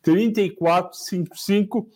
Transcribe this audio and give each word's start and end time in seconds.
3455, 0.02 1.88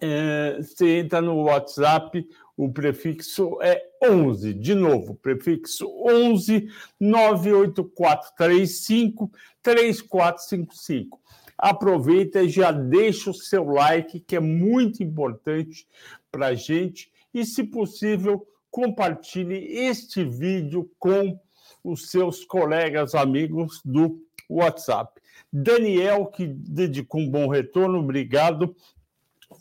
é, 0.00 0.56
você 0.60 0.98
entra 0.98 1.20
no 1.20 1.42
WhatsApp, 1.42 2.26
o 2.56 2.72
prefixo 2.72 3.58
é 3.60 3.80
11. 4.02 4.54
De 4.54 4.74
novo, 4.74 5.14
prefixo 5.16 5.86
11 6.02 6.70
98435 6.98 9.30
3455. 9.62 11.20
Aproveita 11.58 12.42
e 12.42 12.48
já 12.48 12.70
deixa 12.70 13.30
o 13.30 13.34
seu 13.34 13.64
like, 13.64 14.20
que 14.20 14.36
é 14.36 14.40
muito 14.40 15.02
importante 15.02 15.86
para 16.30 16.46
a 16.48 16.54
gente. 16.54 17.10
E, 17.32 17.44
se 17.44 17.64
possível, 17.64 18.46
compartilhe 18.70 19.56
este 19.56 20.22
vídeo 20.24 20.90
com 20.98 21.38
os 21.86 22.10
seus 22.10 22.44
colegas, 22.44 23.14
amigos 23.14 23.80
do 23.84 24.20
WhatsApp. 24.48 25.20
Daniel, 25.52 26.26
que 26.26 26.46
dedicou 26.46 27.20
um 27.20 27.30
bom 27.30 27.48
retorno, 27.48 28.00
obrigado. 28.00 28.74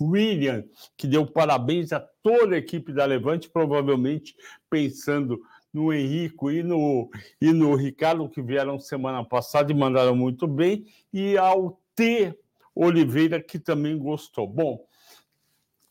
William, 0.01 0.63
que 0.97 1.05
deu 1.07 1.27
parabéns 1.27 1.93
a 1.93 1.99
toda 1.99 2.55
a 2.55 2.57
equipe 2.57 2.91
da 2.91 3.05
Levante, 3.05 3.47
provavelmente 3.47 4.35
pensando 4.67 5.39
no 5.71 5.93
Henrico 5.93 6.49
e 6.49 6.63
no, 6.63 7.09
e 7.39 7.53
no 7.53 7.75
Ricardo, 7.75 8.27
que 8.27 8.41
vieram 8.41 8.79
semana 8.79 9.23
passada 9.23 9.71
e 9.71 9.75
mandaram 9.75 10.15
muito 10.15 10.47
bem, 10.47 10.87
e 11.13 11.37
ao 11.37 11.79
T. 11.95 12.35
Oliveira, 12.73 13.39
que 13.39 13.59
também 13.59 13.97
gostou. 13.97 14.47
Bom, 14.47 14.83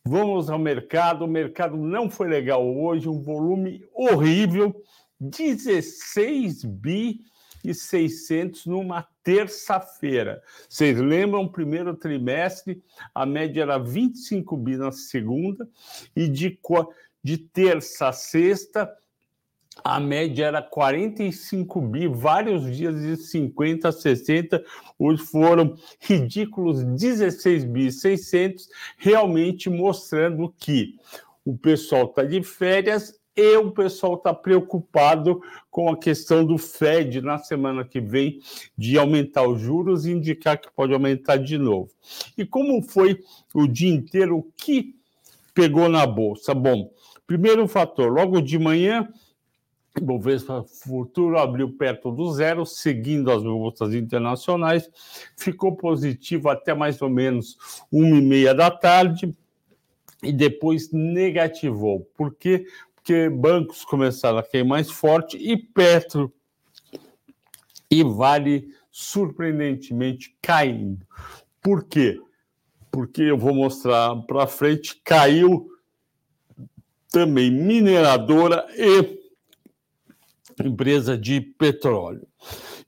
vamos 0.05 0.51
ao 0.51 0.59
mercado. 0.59 1.25
O 1.25 1.29
mercado 1.29 1.77
não 1.77 2.11
foi 2.11 2.29
legal 2.29 2.67
hoje, 2.67 3.09
um 3.09 3.23
volume 3.23 3.83
horrível 3.95 4.75
16 5.31 6.65
bi 6.65 7.21
e 7.65 7.73
600 7.73 8.67
numa 8.67 9.07
terça-feira. 9.23 10.43
Vocês 10.69 10.99
lembram, 10.99 11.49
primeiro 11.49 11.95
trimestre, 11.97 12.83
a 13.15 13.25
média 13.25 13.63
era 13.63 13.79
25 13.79 14.57
bi 14.57 14.77
na 14.77 14.93
segunda, 14.93 15.67
e 16.15 16.29
de, 16.29 16.59
de 17.23 17.39
terça 17.39 18.09
a 18.09 18.13
sexta, 18.13 18.95
a 19.83 19.99
média 19.99 20.45
era 20.45 20.63
45 20.63 21.81
bi, 21.81 22.07
vários 22.07 22.77
dias 22.77 23.01
de 23.01 23.17
50, 23.17 23.91
60, 23.91 24.65
hoje 24.99 25.25
foram 25.25 25.75
ridículos 25.99 26.85
16 26.85 27.65
bi 27.65 27.91
600, 27.91 28.69
realmente 28.99 29.69
mostrando 29.69 30.55
que 30.59 30.97
o 31.45 31.57
pessoal 31.57 32.05
está 32.05 32.25
de 32.25 32.43
férias 32.43 33.19
e 33.37 33.57
o 33.57 33.73
pessoal 33.73 34.15
está 34.15 34.33
preocupado 34.33 35.43
com 35.71 35.91
a 35.91 35.97
questão 35.97 36.45
do 36.45 36.57
Fed 36.57 37.21
na 37.21 37.39
semana 37.39 37.85
que 37.85 38.01
vem 38.01 38.41
de 38.77 38.99
aumentar 38.99 39.47
os 39.47 39.61
juros 39.61 40.07
e 40.07 40.13
indicar 40.13 40.61
que 40.61 40.71
pode 40.71 40.93
aumentar 40.93 41.37
de 41.37 41.59
novo. 41.59 41.91
E 42.39 42.45
como 42.45 42.81
foi 42.83 43.21
o 43.53 43.67
dia 43.67 43.93
inteiro, 43.93 44.39
o 44.39 44.43
que 44.57 44.95
pegou 45.53 45.89
na 45.89 46.07
bolsa? 46.07 46.55
Bom, 46.55 46.93
primeiro 47.27 47.67
fator, 47.67 48.13
logo 48.13 48.41
de 48.41 48.59
manhã, 48.59 49.09
o 50.01 50.05
Bovespa 50.05 50.65
Futuro 50.65 51.39
abriu 51.39 51.71
perto 51.71 52.11
do 52.11 52.33
zero, 52.33 52.67
seguindo 52.67 53.31
as 53.31 53.43
bolsas 53.43 53.95
internacionais, 53.95 54.89
ficou 55.37 55.77
positivo 55.77 56.49
até 56.49 56.75
mais 56.75 57.01
ou 57.01 57.09
menos 57.09 57.57
uma 57.91 58.17
e 58.17 58.21
meia 58.21 58.55
da 58.55 58.71
tarde 58.71 59.33
e 60.23 60.33
depois 60.33 60.91
negativou. 60.91 62.01
Por 62.17 62.35
quê? 62.35 62.67
Porque 63.05 63.29
bancos 63.29 63.85
começaram 63.85 64.39
a 64.39 64.43
cair 64.43 64.65
mais 64.65 64.91
forte 64.91 65.37
e 65.37 65.59
Petro 65.59 66.33
e 67.91 68.03
Vale 68.03 68.75
surpreendentemente 68.91 70.35
caindo. 70.41 71.07
Por 71.61 71.85
quê? 71.85 72.19
Porque 72.91 73.21
eu 73.21 73.37
vou 73.37 73.55
mostrar 73.55 74.17
para 74.23 74.47
frente, 74.47 74.99
caiu 75.05 75.69
também 77.11 77.51
mineradora 77.51 78.67
e 78.75 79.21
empresa 80.65 81.19
de 81.19 81.43
petróleo 81.43 82.27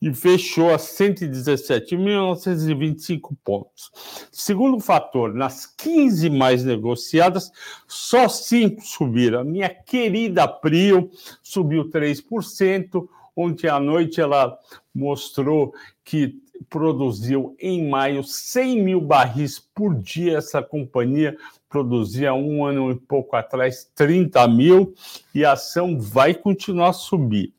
e 0.06 0.14
fechou 0.14 0.72
a 0.72 0.76
117.925 0.76 3.36
pontos. 3.42 3.90
Segundo 4.30 4.78
fator, 4.78 5.34
nas 5.34 5.66
15 5.66 6.30
mais 6.30 6.64
negociadas, 6.64 7.50
só 7.88 8.28
5 8.28 8.82
subiram. 8.82 9.40
A 9.40 9.44
minha 9.44 9.68
querida 9.68 10.46
Prio 10.46 11.10
subiu 11.42 11.90
3%. 11.90 13.08
Ontem 13.34 13.68
à 13.68 13.80
noite 13.80 14.20
ela 14.20 14.56
mostrou 14.94 15.74
que 16.04 16.40
produziu 16.70 17.56
em 17.58 17.88
maio 17.88 18.22
100 18.22 18.82
mil 18.82 19.00
barris 19.00 19.58
por 19.58 19.96
dia. 19.96 20.38
Essa 20.38 20.62
companhia 20.62 21.36
produzia 21.68 22.32
um 22.34 22.64
ano 22.64 22.90
e 22.90 22.94
pouco 22.94 23.36
atrás 23.36 23.90
30 23.94 24.46
mil 24.48 24.94
e 25.34 25.44
a 25.44 25.52
ação 25.52 25.98
vai 25.98 26.34
continuar 26.34 26.90
a 26.90 26.92
subir. 26.92 27.52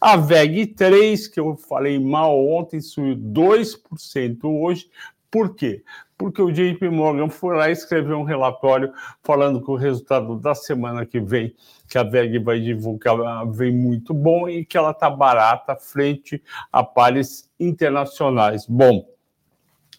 A 0.00 0.16
VEG 0.16 0.66
3, 0.66 1.28
que 1.28 1.40
eu 1.40 1.56
falei 1.56 1.98
mal 1.98 2.38
ontem, 2.46 2.80
subiu 2.80 3.16
2% 3.16 4.38
hoje. 4.44 4.90
Por 5.30 5.54
quê? 5.54 5.82
Porque 6.18 6.42
o 6.42 6.52
JP 6.52 6.88
Morgan 6.90 7.28
foi 7.30 7.56
lá 7.56 7.68
e 7.68 7.72
escreveu 7.72 8.18
um 8.18 8.22
relatório 8.22 8.92
falando 9.22 9.64
que 9.64 9.70
o 9.70 9.76
resultado 9.76 10.38
da 10.38 10.54
semana 10.54 11.06
que 11.06 11.18
vem, 11.18 11.54
que 11.88 11.96
a 11.96 12.02
VEG 12.02 12.38
vai 12.38 12.60
divulgar, 12.60 13.16
vem 13.50 13.72
muito 13.72 14.12
bom 14.12 14.48
e 14.48 14.64
que 14.64 14.76
ela 14.76 14.90
está 14.90 15.08
barata 15.08 15.74
frente 15.74 16.42
a 16.70 16.84
pares 16.84 17.50
internacionais. 17.58 18.66
Bom, 18.66 19.04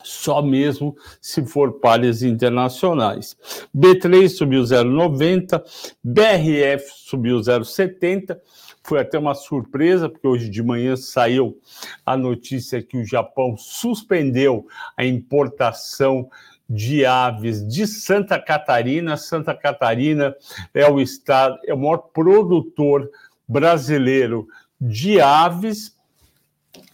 só 0.03 0.41
mesmo 0.41 0.95
se 1.21 1.45
for 1.45 1.79
pares 1.79 2.21
internacionais. 2.21 3.35
B3 3.75 4.29
subiu 4.29 4.61
0,90, 4.63 5.63
BRF 6.03 6.91
subiu 6.95 7.39
0,70. 7.39 8.37
Foi 8.83 8.99
até 8.99 9.17
uma 9.17 9.33
surpresa, 9.33 10.09
porque 10.09 10.27
hoje 10.27 10.49
de 10.49 10.61
manhã 10.61 10.95
saiu 10.95 11.57
a 12.05 12.17
notícia 12.17 12.81
que 12.81 12.97
o 12.97 13.05
Japão 13.05 13.55
suspendeu 13.57 14.67
a 14.97 15.05
importação 15.05 16.29
de 16.69 17.05
aves 17.05 17.65
de 17.65 17.87
Santa 17.87 18.39
Catarina. 18.39 19.15
Santa 19.15 19.55
Catarina 19.55 20.35
é 20.73 20.89
o 20.89 20.99
estado, 20.99 21.57
é 21.65 21.73
o 21.73 21.77
maior 21.77 21.97
produtor 21.97 23.09
brasileiro 23.47 24.47
de 24.79 25.21
aves 25.21 25.95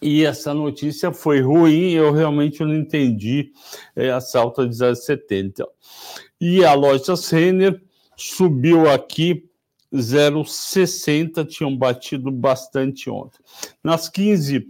e 0.01 0.25
essa 0.25 0.53
notícia 0.53 1.11
foi 1.11 1.41
ruim, 1.41 1.91
eu 1.91 2.11
realmente 2.11 2.63
não 2.63 2.75
entendi 2.75 3.51
essa 3.95 4.39
alta 4.39 4.67
de 4.67 4.75
0,70. 4.75 5.65
E 6.39 6.63
a 6.63 6.73
loja 6.73 7.13
Renner 7.31 7.81
subiu 8.15 8.89
aqui 8.89 9.49
0,60, 9.93 11.45
tinham 11.47 11.75
batido 11.75 12.31
bastante 12.31 13.09
ontem. 13.09 13.39
Nas 13.83 14.07
15, 14.07 14.67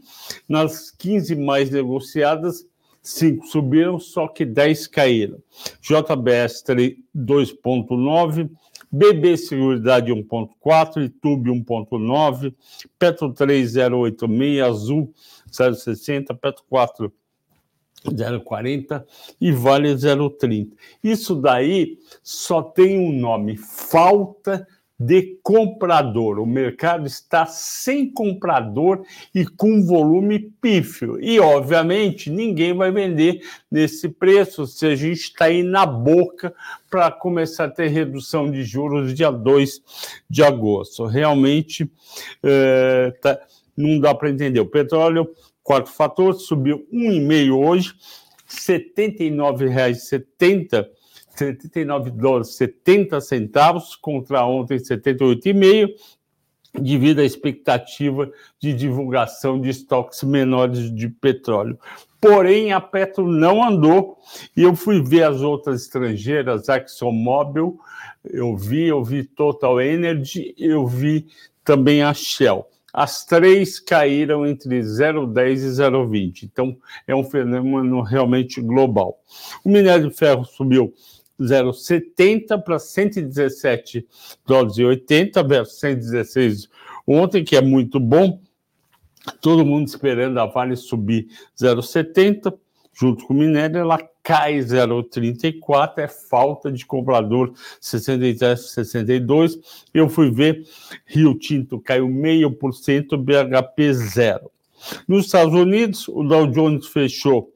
nas 0.48 0.92
15 0.92 1.36
mais 1.36 1.70
negociadas, 1.70 2.66
5 3.02 3.46
subiram, 3.48 4.00
só 4.00 4.28
que 4.28 4.46
10 4.46 4.88
caíram. 4.88 5.42
JBS 5.82 6.64
2,9, 7.16 8.50
BB 8.92 9.38
Seguridade 9.38 10.12
1.4, 10.12 11.02
YouTube 11.02 11.52
1.9, 11.52 12.54
Petro 12.98 13.32
3086, 13.32 14.62
Azul 14.62 15.14
060, 15.52 16.34
Petro 16.34 16.64
4 16.70 17.14
040 18.44 19.06
e 19.40 19.52
Vale 19.52 19.96
030. 19.96 20.76
Isso 21.04 21.36
daí 21.36 21.98
só 22.24 22.62
tem 22.62 22.98
um 22.98 23.12
nome, 23.12 23.58
falta 23.58 24.60
de 24.60 24.79
comprador. 25.42 26.40
O 26.40 26.46
mercado 26.46 27.08
está 27.08 27.46
sem 27.46 28.12
comprador 28.12 29.06
e 29.34 29.46
com 29.46 29.86
volume 29.86 30.52
pífio. 30.62 31.18
E, 31.22 31.40
obviamente, 31.40 32.30
ninguém 32.30 32.74
vai 32.74 32.92
vender 32.92 33.40
nesse 33.72 34.10
preço 34.10 34.68
se 34.68 34.86
a 34.86 34.94
gente 34.96 35.22
está 35.22 35.46
aí 35.46 35.64
na 35.64 35.86
boca 35.86 36.54
para 36.90 37.10
começar 37.12 37.64
a 37.66 37.70
ter 37.70 37.88
redução 37.88 38.52
de 38.52 38.64
juros 38.64 39.14
dia 39.14 39.32
2 39.32 39.82
de 40.30 40.44
agosto. 40.44 41.06
Realmente, 41.06 41.90
é, 42.44 43.14
tá, 43.22 43.40
não 43.76 44.00
dá 44.00 44.14
para 44.14 44.30
entender. 44.30 44.60
O 44.60 44.66
petróleo 44.66 45.30
quarto 45.64 45.90
fator, 45.92 46.34
subiu 46.34 46.86
1,5 46.92 47.56
hoje, 47.56 47.94
R$ 48.48 48.58
79,70 48.58 50.90
79 51.36 52.12
dólares 52.12 52.56
70 52.56 53.22
centavos 53.22 53.96
contra 53.96 54.46
ontem 54.46 54.78
78,5 54.78 55.94
devido 56.74 57.20
à 57.20 57.26
expectativa 57.26 58.30
de 58.60 58.74
divulgação 58.74 59.60
de 59.60 59.70
estoques 59.70 60.24
menores 60.24 60.94
de 60.94 61.10
petróleo. 61.10 61.80
Porém, 62.22 62.74
a 62.74 62.82
Petro 62.82 63.26
não 63.26 63.64
andou 63.64 64.18
e 64.56 64.64
eu 64.64 64.76
fui 64.76 65.02
ver 65.02 65.24
as 65.24 65.42
outras 65.42 65.84
estrangeiras, 65.84 66.68
ExxonMobil, 66.68 67.80
eu 68.26 68.56
vi, 68.56 68.88
eu 68.88 69.04
vi 69.04 69.24
Total 69.24 69.80
Energy, 69.82 70.54
eu 70.58 70.86
vi 70.86 71.28
também 71.64 72.04
a 72.04 72.14
Shell. 72.14 72.68
As 72.92 73.24
três 73.24 73.80
caíram 73.80 74.46
entre 74.46 74.82
0,10 74.82 75.54
e 75.54 75.68
0,20. 75.68 76.44
Então, 76.44 76.76
é 77.08 77.16
um 77.16 77.24
fenômeno 77.24 78.02
realmente 78.02 78.60
global. 78.60 79.20
O 79.64 79.70
minério 79.70 80.10
de 80.10 80.16
ferro 80.16 80.44
subiu 80.44 80.94
0,70 81.40 82.62
para 82.62 82.80
117 82.80 84.06
dólares 84.46 84.78
e 84.78 84.84
80 84.84 85.44
versus 85.44 85.80
116 85.80 86.70
ontem, 87.08 87.44
que 87.44 87.56
é 87.56 87.62
muito 87.62 88.00
bom. 88.00 88.42
Todo 89.42 89.66
mundo 89.66 89.88
esperando 89.88 90.40
a 90.40 90.46
Vale 90.46 90.76
subir 90.76 91.28
0,70 91.58 92.54
junto 93.00 93.26
com 93.26 93.34
o 93.34 93.38
minério, 93.38 93.78
ela 93.78 93.98
cai 94.22 94.60
0,34, 94.60 96.00
é 96.00 96.08
falta 96.08 96.70
de 96.70 96.86
comprador 96.86 97.54
63, 97.80 98.60
62. 98.60 99.58
Eu 99.94 100.10
fui 100.10 100.30
ver, 100.30 100.68
Rio 101.06 101.34
Tinto 101.34 101.80
caiu 101.80 102.10
meio 102.10 102.52
por 102.52 102.74
cento, 102.74 103.18
BHP 103.18 103.94
zero. 103.94 104.52
Nos 105.08 105.26
Estados 105.26 105.54
Unidos, 105.54 106.08
o 106.10 106.24
Dow 106.24 106.48
Jones 106.48 106.88
fechou 106.88 107.54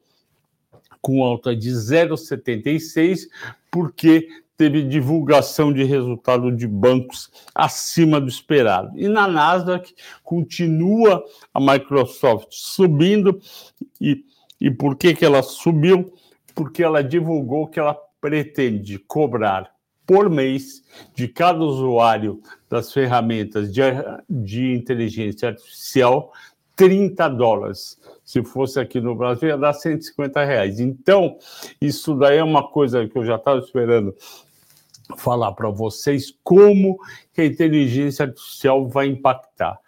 com 1.00 1.22
alta 1.22 1.54
de 1.54 1.68
0,76, 1.70 3.28
porque 3.74 4.28
teve 4.56 4.84
divulgação 4.84 5.72
de 5.72 5.82
resultado 5.82 6.52
de 6.52 6.64
bancos 6.64 7.28
acima 7.52 8.20
do 8.20 8.28
esperado. 8.28 8.96
E 8.96 9.08
na 9.08 9.26
Nasdaq 9.26 9.92
continua 10.22 11.24
a 11.52 11.58
Microsoft 11.58 12.46
subindo 12.52 13.40
e, 14.00 14.24
e 14.60 14.70
por 14.70 14.94
que, 14.94 15.12
que 15.12 15.24
ela 15.24 15.42
subiu? 15.42 16.14
Porque 16.54 16.84
ela 16.84 17.02
divulgou 17.02 17.66
que 17.66 17.80
ela 17.80 17.98
pretende 18.20 18.96
cobrar 18.96 19.74
por 20.06 20.30
mês 20.30 20.84
de 21.16 21.26
cada 21.26 21.58
usuário 21.58 22.40
das 22.70 22.92
ferramentas 22.92 23.72
de, 23.72 23.80
de 24.30 24.72
inteligência 24.72 25.48
artificial 25.48 26.32
30 26.76 27.28
dólares. 27.28 27.98
Se 28.24 28.42
fosse 28.42 28.80
aqui 28.80 29.00
no 29.00 29.14
Brasil, 29.14 29.48
ia 29.48 29.58
dar 29.58 29.72
150 29.72 30.44
reais. 30.44 30.80
Então, 30.80 31.36
isso 31.80 32.14
daí 32.14 32.38
é 32.38 32.44
uma 32.44 32.68
coisa 32.68 33.06
que 33.06 33.16
eu 33.16 33.24
já 33.24 33.36
estava 33.36 33.58
esperando 33.58 34.14
falar 35.16 35.52
para 35.52 35.68
vocês 35.68 36.34
como 36.42 36.98
que 37.32 37.42
a 37.42 37.46
inteligência 37.46 38.24
artificial 38.24 38.88
vai 38.88 39.06
impactar 39.06 39.78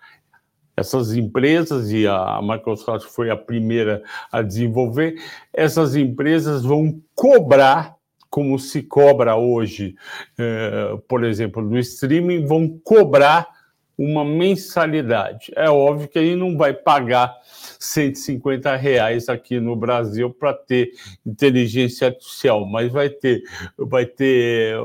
essas 0.77 1.17
empresas, 1.17 1.91
e 1.91 2.07
a 2.07 2.39
Microsoft 2.43 3.09
foi 3.09 3.31
a 3.31 3.37
primeira 3.37 4.03
a 4.31 4.43
desenvolver, 4.43 5.17
essas 5.53 5.97
empresas 5.97 6.65
vão 6.65 7.01
cobrar, 7.15 7.97
como 8.29 8.59
se 8.59 8.83
cobra 8.83 9.37
hoje, 9.37 9.95
eh, 10.39 10.99
por 11.09 11.25
exemplo, 11.25 11.67
do 11.67 11.79
streaming, 11.79 12.45
vão 12.45 12.69
cobrar 12.85 13.49
uma 13.97 14.25
mensalidade. 14.25 15.51
É 15.57 15.71
óbvio 15.71 16.09
que 16.09 16.19
ele 16.19 16.37
não 16.37 16.57
vai 16.57 16.75
pagar 16.75 17.35
150 17.81 18.77
reais 18.77 19.29
aqui 19.29 19.59
no 19.59 19.75
Brasil 19.75 20.31
para 20.31 20.53
ter 20.53 20.93
inteligência 21.25 22.09
artificial, 22.09 22.67
mas 22.67 22.93
vai 22.93 23.09
ter, 23.09 23.43
vai 23.79 24.05
ter 24.05 24.77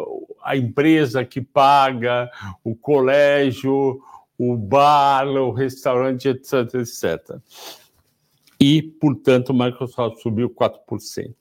a 0.43 0.55
empresa 0.55 1.25
que 1.25 1.41
paga, 1.41 2.29
o 2.63 2.75
colégio, 2.75 4.01
o 4.37 4.55
bar, 4.55 5.27
o 5.27 5.51
restaurante, 5.51 6.29
etc, 6.29 6.75
etc. 6.75 7.37
E, 8.59 8.81
portanto, 8.81 9.49
o 9.49 9.53
Microsoft 9.53 10.21
subiu 10.21 10.49
4%. 10.49 11.33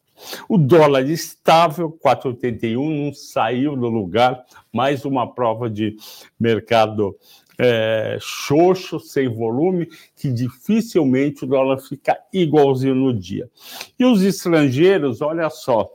O 0.49 0.58
dólar 0.58 1.08
estável, 1.08 1.90
4,81, 1.90 3.06
não 3.06 3.14
saiu 3.14 3.75
do 3.76 3.88
lugar, 3.88 4.44
mais 4.73 5.05
uma 5.05 5.32
prova 5.32 5.69
de 5.70 5.96
mercado 6.38 7.16
é, 7.62 8.17
xoxo, 8.19 8.99
sem 8.99 9.29
volume, 9.29 9.87
que 10.17 10.33
dificilmente 10.33 11.45
o 11.45 11.47
dólar 11.47 11.79
fica 11.79 12.19
igualzinho 12.33 12.95
no 12.95 13.12
dia. 13.12 13.51
E 13.99 14.05
os 14.07 14.23
estrangeiros, 14.23 15.21
olha 15.21 15.51
só, 15.51 15.91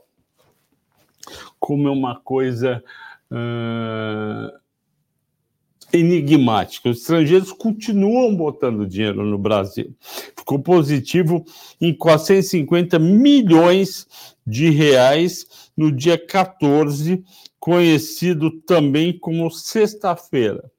como 1.58 1.88
é 1.88 1.90
uma 1.90 2.20
coisa 2.20 2.80
uh, 3.32 4.56
enigmática. 5.92 6.88
Os 6.88 6.98
estrangeiros 6.98 7.50
continuam 7.50 8.36
botando 8.36 8.86
dinheiro 8.86 9.24
no 9.24 9.36
Brasil. 9.36 9.92
Ficou 10.38 10.60
positivo 10.60 11.44
em 11.80 11.92
450 11.92 12.96
milhões 13.00 14.06
de 14.46 14.70
reais 14.70 15.68
no 15.76 15.90
dia 15.90 16.16
14, 16.16 17.24
conhecido 17.58 18.52
também 18.60 19.18
como 19.18 19.50
sexta-feira. 19.50 20.70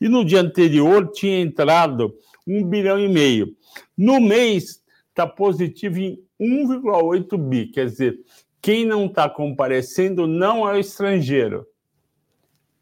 E 0.00 0.08
no 0.08 0.24
dia 0.24 0.40
anterior 0.40 1.10
tinha 1.12 1.40
entrado 1.40 2.14
um 2.46 2.64
bilhão 2.64 2.98
e 2.98 3.08
meio. 3.08 3.54
No 3.96 4.20
mês 4.20 4.82
está 5.08 5.26
positivo 5.26 5.98
em 5.98 6.22
1,8 6.40 7.36
bi, 7.36 7.66
quer 7.66 7.86
dizer, 7.86 8.18
quem 8.62 8.86
não 8.86 9.06
está 9.06 9.28
comparecendo 9.28 10.26
não 10.26 10.68
é 10.68 10.74
o 10.74 10.78
estrangeiro. 10.78 11.66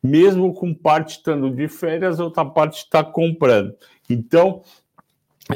Mesmo 0.02 0.54
com 0.54 0.72
parte 0.72 1.16
estando 1.16 1.50
de 1.50 1.68
férias, 1.68 2.20
outra 2.20 2.44
parte 2.44 2.78
está 2.78 3.02
comprando. 3.02 3.74
Então, 4.08 4.62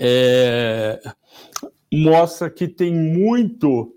é, 0.01 1.01
mostra 1.93 2.51
que 2.51 2.67
tem 2.67 2.93
muito 2.93 3.95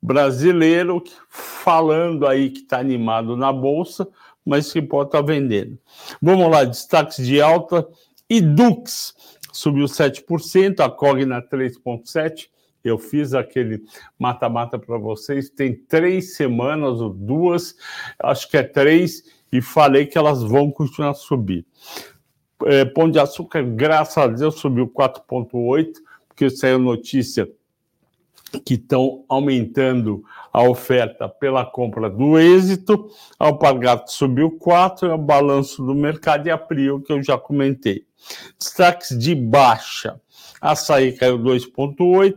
brasileiro 0.00 1.02
falando 1.28 2.26
aí 2.26 2.50
que 2.50 2.60
está 2.60 2.78
animado 2.78 3.36
na 3.36 3.52
Bolsa, 3.52 4.08
mas 4.46 4.72
que 4.72 4.80
pode 4.80 5.08
estar 5.08 5.22
vendendo. 5.22 5.76
Vamos 6.22 6.48
lá, 6.48 6.62
destaques 6.62 7.26
de 7.26 7.40
alta. 7.40 7.86
Edux 8.30 9.14
subiu 9.52 9.86
7%, 9.86 10.80
a 10.80 10.88
Cogna 10.88 11.42
3,7%. 11.42 12.48
Eu 12.84 12.98
fiz 12.98 13.34
aquele 13.34 13.82
mata-mata 14.16 14.78
para 14.78 14.96
vocês, 14.96 15.50
tem 15.50 15.74
três 15.74 16.36
semanas 16.36 17.00
ou 17.00 17.10
duas, 17.10 17.74
acho 18.16 18.48
que 18.48 18.56
é 18.56 18.62
três, 18.62 19.24
e 19.50 19.60
falei 19.60 20.06
que 20.06 20.16
elas 20.16 20.40
vão 20.44 20.70
continuar 20.70 21.10
a 21.10 21.14
subir. 21.14 21.66
É, 22.64 22.84
Pão 22.84 23.10
de 23.10 23.18
Açúcar, 23.18 23.64
graças 23.64 24.16
a 24.16 24.28
Deus, 24.28 24.60
subiu 24.60 24.86
4,8%, 24.86 25.94
porque 26.28 26.48
saiu 26.48 26.78
notícia 26.78 27.50
que 28.64 28.74
estão 28.74 29.24
aumentando 29.28 30.22
a 30.52 30.62
oferta 30.62 31.28
pela 31.28 31.64
compra 31.64 32.08
do 32.08 32.38
êxito, 32.38 33.10
a 33.38 33.46
Alpargatas 33.46 34.12
subiu 34.14 34.50
4, 34.58 35.08
é 35.08 35.14
o 35.14 35.18
balanço 35.18 35.84
do 35.84 35.94
mercado 35.94 36.46
e 36.46 36.50
a 36.50 36.58
Prio, 36.58 37.00
que 37.00 37.12
eu 37.12 37.22
já 37.22 37.36
comentei. 37.36 38.04
Destaques 38.58 39.16
de 39.18 39.34
baixa, 39.34 40.20
açaí 40.60 41.12
caiu 41.12 41.38
2,8, 41.38 42.34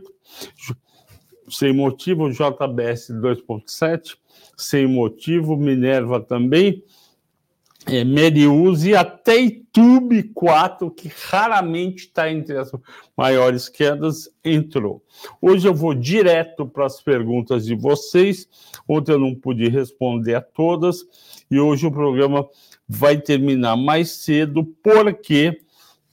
sem 1.48 1.72
motivo, 1.72 2.30
JBS 2.30 3.10
2,7, 3.10 4.16
sem 4.56 4.86
motivo, 4.86 5.56
Minerva 5.56 6.20
também, 6.20 6.82
é, 7.90 8.04
Meriuse 8.04 8.94
até 8.94 9.40
Itube 9.40 10.22
4, 10.22 10.90
que 10.92 11.10
raramente 11.28 12.04
está 12.04 12.30
entre 12.30 12.56
as 12.56 12.70
maiores 13.16 13.68
quedas, 13.68 14.30
entrou. 14.44 15.02
Hoje 15.42 15.66
eu 15.66 15.74
vou 15.74 15.92
direto 15.92 16.64
para 16.66 16.86
as 16.86 17.02
perguntas 17.02 17.66
de 17.66 17.74
vocês. 17.74 18.48
Ontem 18.88 19.12
eu 19.12 19.18
não 19.18 19.34
pude 19.34 19.68
responder 19.68 20.36
a 20.36 20.40
todas 20.40 21.04
e 21.50 21.58
hoje 21.58 21.84
o 21.86 21.92
programa 21.92 22.48
vai 22.88 23.20
terminar 23.20 23.76
mais 23.76 24.10
cedo 24.10 24.64
porque 24.82 25.60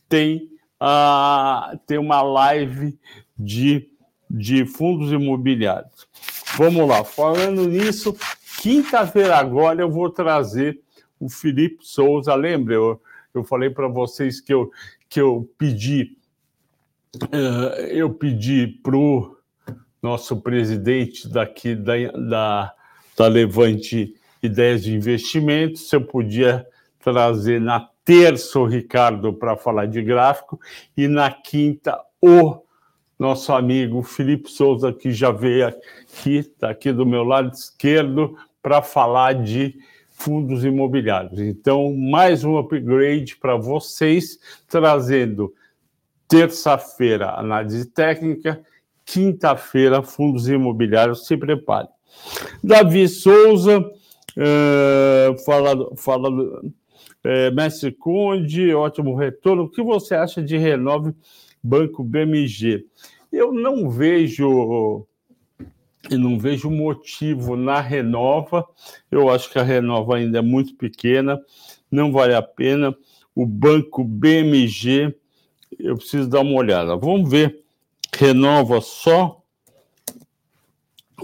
tem, 0.10 0.50
uh, 0.82 1.78
tem 1.86 2.00
uma 2.00 2.24
live 2.24 2.98
de, 3.38 3.88
de 4.28 4.66
fundos 4.66 5.12
imobiliários. 5.12 6.08
Vamos 6.58 6.88
lá, 6.88 7.04
falando 7.04 7.68
nisso, 7.68 8.16
quinta-feira 8.62 9.38
agora 9.38 9.82
eu 9.82 9.92
vou 9.92 10.10
trazer 10.10 10.82
o 11.20 11.30
Felipe 11.30 11.80
Souza. 11.82 12.34
Lembra? 12.36 12.76
Eu, 12.76 13.02
eu 13.34 13.44
falei 13.44 13.70
para 13.70 13.88
vocês 13.88 14.40
que 14.40 14.54
eu, 14.54 14.72
que 15.10 15.20
eu 15.20 15.50
pedi, 15.58 16.18
uh, 17.24 17.82
eu 17.90 18.14
pedi 18.14 18.68
para 18.68 18.96
o 18.96 19.38
nosso 20.02 20.38
presidente 20.42 21.28
daqui 21.28 21.76
da, 21.76 21.94
da, 22.30 22.74
da 23.18 23.28
Levante 23.28 24.16
Ideias 24.42 24.84
de 24.84 24.94
Investimento 24.94 25.80
se 25.80 25.96
eu 25.96 26.02
podia 26.02 26.66
trazer 27.00 27.60
na 27.60 27.90
terça 28.06 28.60
o 28.60 28.66
Ricardo 28.66 29.34
para 29.34 29.58
falar 29.58 29.88
de 29.88 30.02
gráfico 30.02 30.60
e 30.96 31.08
na 31.08 31.30
quinta 31.32 32.00
o 32.22 32.62
nosso 33.18 33.52
amigo 33.52 34.04
Felipe 34.04 34.50
Souza, 34.50 34.94
que 34.94 35.12
já 35.12 35.32
veio 35.32 35.68
aqui, 35.68 36.38
está 36.38 36.70
aqui 36.70 36.92
do 36.94 37.06
meu 37.06 37.24
lado 37.24 37.52
esquerdo, 37.52 38.38
para 38.62 38.82
falar 38.82 39.34
de 39.34 39.80
fundos 40.18 40.66
imobiliários. 40.66 41.40
Então, 41.40 41.94
mais 41.94 42.44
um 42.44 42.58
upgrade 42.58 43.38
para 43.38 43.56
vocês, 43.56 44.40
trazendo 44.68 45.54
terça-feira 46.28 47.40
análise 47.40 47.86
técnica, 47.86 48.60
quinta-feira 49.06 50.02
fundos 50.02 50.50
imobiliários. 50.50 51.28
Se 51.28 51.38
prepare. 51.38 51.88
Davi 52.64 53.08
Souza 53.08 53.80
uh, 53.80 55.38
fala, 55.46 55.96
fala 55.96 56.30
uh, 56.30 57.56
Mestre 57.56 57.92
Conde, 57.92 58.74
ótimo 58.74 59.16
retorno. 59.16 59.64
O 59.64 59.70
que 59.70 59.84
você 59.84 60.16
acha 60.16 60.42
de 60.42 60.58
Renove 60.58 61.14
Banco 61.64 62.04
BMG? 62.04 62.86
Eu 63.32 63.54
não 63.54 63.88
vejo 63.88 65.06
e 66.10 66.18
não 66.18 66.40
vejo 66.40 66.70
motivo 66.70 67.56
na 67.56 67.80
Renova. 67.80 68.68
Eu 69.12 69.30
acho 69.30 69.52
que 69.52 69.60
a 69.60 69.64
Renova 69.64 70.18
ainda 70.18 70.40
é 70.40 70.42
muito 70.42 70.76
pequena, 70.76 71.40
não 71.92 72.12
vale 72.12 72.34
a 72.34 72.42
pena. 72.42 72.96
O 73.36 73.46
banco 73.46 74.04
BMG, 74.04 75.16
eu 75.78 75.96
preciso 75.96 76.30
dar 76.30 76.42
uma 76.42 76.58
olhada. 76.58 76.96
Vamos 76.96 77.30
ver. 77.30 77.64
Renova 78.16 78.82
só 78.82 79.42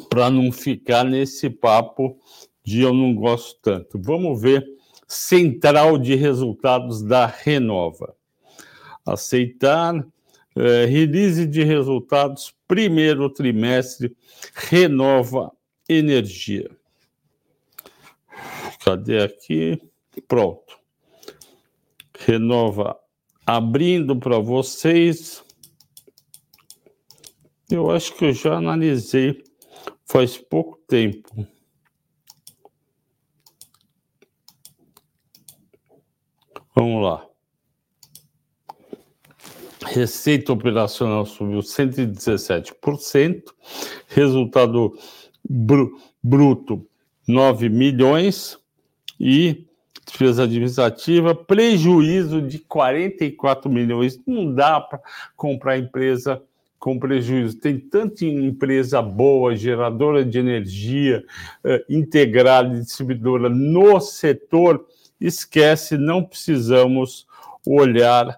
para 0.10 0.30
não 0.30 0.52
ficar 0.52 1.04
nesse 1.04 1.50
papo 1.50 2.18
de 2.64 2.82
eu 2.82 2.94
não 2.94 3.16
gosto 3.16 3.60
tanto. 3.62 4.00
Vamos 4.00 4.42
ver 4.42 4.64
central 5.08 5.98
de 5.98 6.16
resultados 6.16 7.02
da 7.02 7.26
Renova. 7.26 8.16
Aceitar 9.06 10.06
é, 10.56 10.86
release 10.86 11.46
de 11.48 11.64
resultados, 11.64 12.54
primeiro 12.68 13.30
trimestre, 13.30 14.16
renova 14.54 15.52
energia. 15.88 16.70
Cadê 18.84 19.24
aqui? 19.24 19.82
Pronto. 20.28 20.78
Renova 22.20 23.00
abrindo 23.46 24.16
para 24.16 24.40
vocês. 24.40 25.44
Eu 27.70 27.90
acho 27.90 28.14
que 28.16 28.26
eu 28.26 28.34
já 28.34 28.56
analisei 28.56 29.44
faz 30.06 30.38
pouco 30.38 30.78
tempo. 30.88 31.48
Vamos 36.76 37.04
lá. 37.04 37.33
Receita 39.86 40.54
operacional 40.54 41.26
subiu 41.26 41.60
117%, 41.60 43.44
resultado 44.08 44.98
br 45.48 45.88
bruto 46.22 46.88
9 47.28 47.70
milhões 47.70 48.58
e 49.20 49.66
despesa 50.06 50.44
administrativa, 50.44 51.34
prejuízo 51.36 52.42
de 52.42 52.60
44 52.60 53.70
milhões. 53.70 54.20
Não 54.26 54.54
dá 54.54 54.80
para 54.80 55.02
comprar 55.36 55.78
empresa 55.78 56.42
com 56.78 57.00
prejuízo. 57.00 57.60
Tem 57.60 57.80
tanta 57.80 58.26
empresa 58.26 59.02
boa, 59.02 59.56
geradora 59.56 60.26
de 60.26 60.38
energia, 60.38 61.24
eh, 61.64 61.86
integrada, 61.90 62.78
distribuidora 62.78 63.48
no 63.50 64.02
setor, 64.02 64.86
esquece, 65.20 65.98
não 65.98 66.22
precisamos 66.22 67.26
olhar 67.66 68.38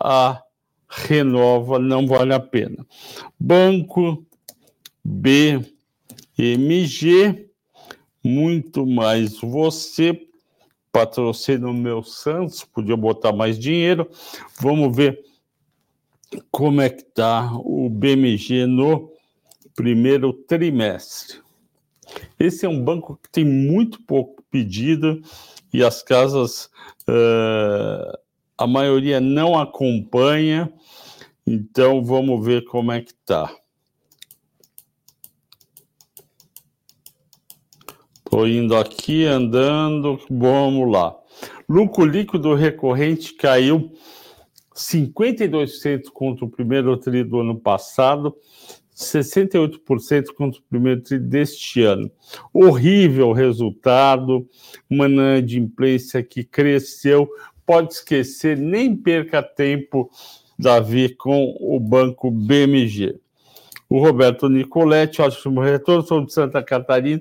a 0.00 0.42
renova, 0.92 1.78
não 1.78 2.06
vale 2.06 2.34
a 2.34 2.40
pena. 2.40 2.86
Banco 3.40 4.24
BMG, 5.02 5.88
muito 8.22 8.86
mais 8.86 9.40
você, 9.40 10.28
patrocina 10.92 11.68
o 11.68 11.74
meu 11.74 12.02
Santos, 12.02 12.62
podia 12.64 12.96
botar 12.96 13.32
mais 13.32 13.58
dinheiro. 13.58 14.08
Vamos 14.60 14.94
ver 14.94 15.24
como 16.50 16.82
é 16.82 16.90
que 16.90 17.02
está 17.02 17.50
o 17.54 17.88
BMG 17.88 18.66
no 18.66 19.10
primeiro 19.74 20.32
trimestre. 20.32 21.40
Esse 22.38 22.66
é 22.66 22.68
um 22.68 22.82
banco 22.82 23.18
que 23.22 23.30
tem 23.30 23.44
muito 23.44 24.02
pouco 24.02 24.42
pedido 24.50 25.22
e 25.72 25.82
as 25.82 26.02
casas, 26.02 26.66
uh, 27.08 28.18
a 28.58 28.66
maioria 28.66 29.18
não 29.18 29.58
acompanha 29.58 30.70
então 31.46 32.04
vamos 32.04 32.44
ver 32.44 32.64
como 32.64 32.92
é 32.92 33.00
que 33.00 33.14
tá. 33.26 33.54
Estou 38.24 38.48
indo 38.48 38.74
aqui, 38.74 39.26
andando, 39.26 40.18
vamos 40.30 40.90
lá. 40.90 41.14
Lucro 41.68 42.04
líquido 42.04 42.54
recorrente 42.54 43.34
caiu 43.34 43.92
52% 44.74 46.04
contra 46.12 46.44
o 46.44 46.50
primeiro 46.50 46.96
tri 46.96 47.24
do 47.24 47.40
ano 47.40 47.58
passado, 47.58 48.34
68% 48.96 50.32
contra 50.34 50.60
o 50.60 50.64
primeiro 50.64 51.02
tri 51.02 51.18
deste 51.18 51.82
ano. 51.82 52.10
Horrível 52.54 53.32
resultado, 53.32 54.48
uma 54.88 55.06
inadimplência 55.08 56.22
que 56.22 56.42
cresceu, 56.42 57.28
pode 57.66 57.94
esquecer, 57.94 58.56
nem 58.56 58.96
perca 58.96 59.42
tempo 59.42 60.10
Davi 60.58 61.14
com 61.14 61.56
o 61.60 61.78
banco 61.80 62.30
BMG. 62.30 63.18
O 63.88 63.98
Roberto 63.98 64.48
Nicoletti, 64.48 65.20
ótimo 65.20 65.60
retorno, 65.60 66.02
sou 66.02 66.24
de 66.24 66.32
Santa 66.32 66.62
Catarina, 66.62 67.20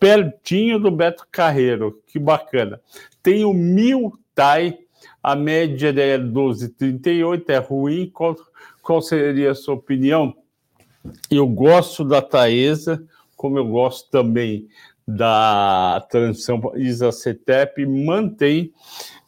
pertinho 0.00 0.78
do 0.78 0.90
Beto 0.90 1.26
Carreiro, 1.30 2.02
que 2.06 2.18
bacana. 2.18 2.80
Tem 3.22 3.44
o 3.44 3.52
Mil 3.52 4.12
Tai, 4.34 4.78
a 5.22 5.36
média 5.36 5.88
é 5.88 6.18
12,38, 6.18 7.44
é 7.48 7.58
ruim. 7.58 8.10
Qual, 8.12 8.36
qual 8.82 9.02
seria 9.02 9.52
a 9.52 9.54
sua 9.54 9.74
opinião? 9.74 10.34
Eu 11.30 11.46
gosto 11.46 12.04
da 12.04 12.20
Taesa, 12.20 13.04
como 13.36 13.58
eu 13.58 13.66
gosto 13.66 14.10
também 14.10 14.68
da 15.06 16.06
transição 16.10 16.60
ISA-CETEP, 16.74 17.86
mantém, 17.86 18.72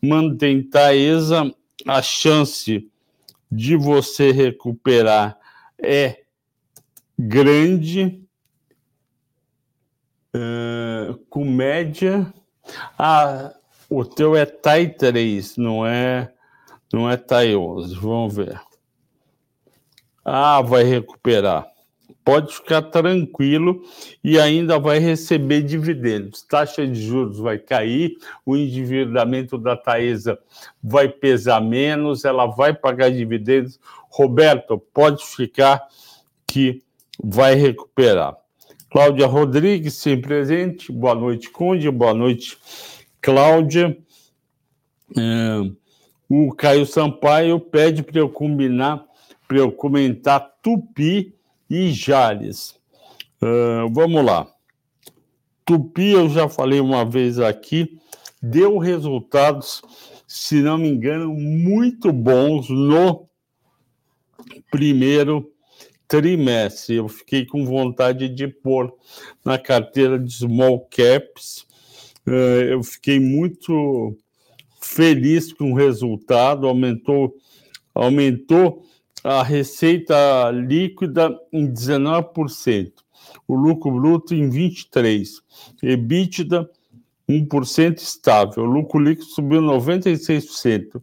mantém 0.02 0.62
Taesa 0.62 1.54
a 1.87 2.02
chance 2.02 2.89
de 3.50 3.76
você 3.76 4.30
recuperar 4.30 5.38
é 5.78 6.23
grande, 7.19 8.23
uh, 10.35 11.16
com 11.28 11.45
média. 11.45 12.33
Ah, 12.99 13.52
o 13.88 14.04
teu 14.04 14.37
é 14.37 14.47
TAI 14.47 14.88
3, 14.90 15.57
não 15.57 15.87
é, 15.87 16.33
não 16.92 17.11
é 17.11 17.16
TAI 17.16 17.57
11. 17.57 17.95
Vamos 17.97 18.37
ver. 18.37 18.61
Ah, 20.25 20.61
vai 20.61 20.85
recuperar 20.85 21.69
pode 22.30 22.54
ficar 22.54 22.82
tranquilo 22.82 23.82
e 24.22 24.38
ainda 24.38 24.78
vai 24.78 25.00
receber 25.00 25.62
dividendos. 25.62 26.42
Taxa 26.42 26.87
de 26.87 27.02
juros 27.02 27.40
vai 27.40 27.58
cair, 27.58 28.18
o 28.46 28.56
endividamento 28.56 29.58
da 29.58 29.76
Taesa 29.76 30.38
vai 30.80 31.08
pesar 31.08 31.60
menos, 31.60 32.25
ela 32.25 32.46
vai 32.46 32.72
pagar 32.72 33.10
dividendos. 33.10 33.80
Roberto, 34.08 34.78
pode 34.94 35.26
ficar 35.26 35.82
que 36.46 36.84
vai 37.20 37.56
recuperar. 37.56 38.37
Cláudia 38.92 39.26
Rodrigues, 39.26 39.94
sem 39.94 40.20
presente. 40.20 40.92
Boa 40.92 41.16
noite, 41.16 41.50
Conde. 41.50 41.90
Boa 41.90 42.14
noite, 42.14 42.56
Cláudia. 43.20 43.99
É, 45.18 45.70
o 46.28 46.54
Caio 46.54 46.87
Sampaio 46.87 47.58
pede 47.58 48.04
para 48.04 48.20
eu 48.20 48.28
combinar, 48.28 49.04
para 49.49 49.58
eu 49.58 49.72
comentar 49.72 50.49
Tupi 50.62 51.39
e 51.70 51.92
Jales. 51.92 52.74
Uh, 53.40 53.88
vamos 53.92 54.24
lá. 54.24 54.52
Tupi, 55.64 56.10
eu 56.10 56.28
já 56.28 56.48
falei 56.48 56.80
uma 56.80 57.04
vez 57.04 57.38
aqui, 57.38 57.96
deu 58.42 58.76
resultados, 58.76 59.80
se 60.26 60.60
não 60.60 60.76
me 60.76 60.88
engano, 60.88 61.32
muito 61.32 62.12
bons 62.12 62.68
no 62.68 63.28
primeiro 64.68 65.48
trimestre. 66.08 66.96
Eu 66.96 67.08
fiquei 67.08 67.46
com 67.46 67.64
vontade 67.64 68.28
de 68.28 68.48
pôr 68.48 68.92
na 69.44 69.56
carteira 69.56 70.18
de 70.18 70.32
small 70.32 70.80
caps. 70.90 71.66
Uh, 72.26 72.64
eu 72.68 72.82
fiquei 72.82 73.20
muito 73.20 74.18
feliz 74.80 75.52
com 75.52 75.72
o 75.72 75.76
resultado, 75.76 76.66
aumentou, 76.66 77.36
aumentou 77.94 78.84
a 79.22 79.42
receita 79.42 80.50
líquida 80.50 81.38
em 81.52 81.70
19%, 81.70 82.92
o 83.46 83.54
lucro 83.54 83.92
bruto 83.92 84.34
em 84.34 84.48
23%, 84.48 85.42
EBITDA 85.82 86.70
1% 87.28 87.98
estável, 87.98 88.64
o 88.64 88.66
lucro 88.66 88.98
líquido 88.98 89.26
subiu 89.26 89.60
96%, 89.60 91.02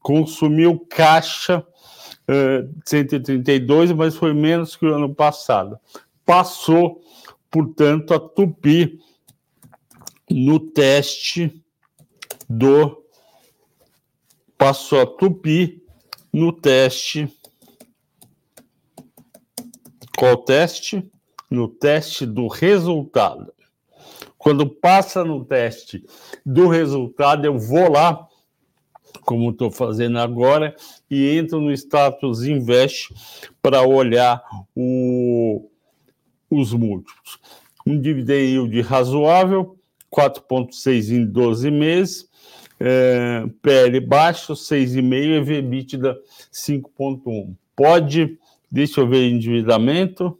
consumiu 0.00 0.78
caixa 0.88 1.64
132, 2.84 3.92
mas 3.92 4.16
foi 4.16 4.34
menos 4.34 4.76
que 4.76 4.84
o 4.84 4.94
ano 4.94 5.14
passado. 5.14 5.78
Passou, 6.24 7.00
portanto, 7.50 8.12
a 8.12 8.20
Tupi 8.20 9.00
no 10.30 10.60
teste 10.60 11.62
do 12.48 13.02
passou 14.58 15.00
a 15.00 15.06
Tupi 15.06 15.82
no 16.32 16.52
teste 16.52 17.28
qual 20.18 20.36
teste? 20.36 21.08
No 21.48 21.68
teste 21.68 22.26
do 22.26 22.48
resultado. 22.48 23.52
Quando 24.36 24.68
passa 24.68 25.24
no 25.24 25.44
teste 25.44 26.04
do 26.44 26.66
resultado, 26.66 27.44
eu 27.44 27.56
vou 27.56 27.92
lá, 27.92 28.26
como 29.22 29.50
estou 29.50 29.70
fazendo 29.70 30.18
agora, 30.18 30.74
e 31.08 31.38
entro 31.38 31.60
no 31.60 31.70
status 31.70 32.42
invest 32.42 33.14
para 33.62 33.82
olhar 33.82 34.42
o, 34.74 35.70
os 36.50 36.72
múltiplos. 36.72 37.38
Um 37.86 38.00
dividend 38.00 38.42
yield 38.42 38.80
razoável, 38.80 39.78
4,6 40.12 41.16
em 41.16 41.24
12 41.24 41.70
meses, 41.70 42.28
é, 42.80 43.44
PL 43.62 44.00
baixo, 44.00 44.54
6,5 44.54 45.48
e 45.48 45.54
EBITDA 45.58 46.18
5,1. 46.52 47.54
Pode 47.76 48.36
Deixa 48.70 49.00
eu 49.00 49.08
ver 49.08 49.30
endividamento, 49.30 50.38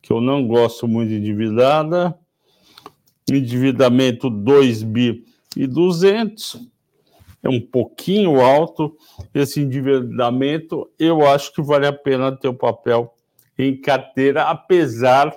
que 0.00 0.12
eu 0.12 0.20
não 0.20 0.46
gosto 0.46 0.88
muito 0.88 1.10
de 1.10 1.16
endividada. 1.16 2.18
Endividamento 3.30 4.30
2 4.30 4.82
bi 4.82 5.24
e 5.56 5.66
200. 5.66 6.58
É 7.42 7.48
um 7.48 7.60
pouquinho 7.60 8.40
alto 8.40 8.96
esse 9.34 9.60
endividamento. 9.60 10.90
Eu 10.98 11.26
acho 11.26 11.52
que 11.52 11.62
vale 11.62 11.86
a 11.86 11.92
pena 11.92 12.34
ter 12.34 12.48
o 12.48 12.54
papel 12.54 13.14
em 13.58 13.78
carteira, 13.78 14.44
apesar 14.44 15.34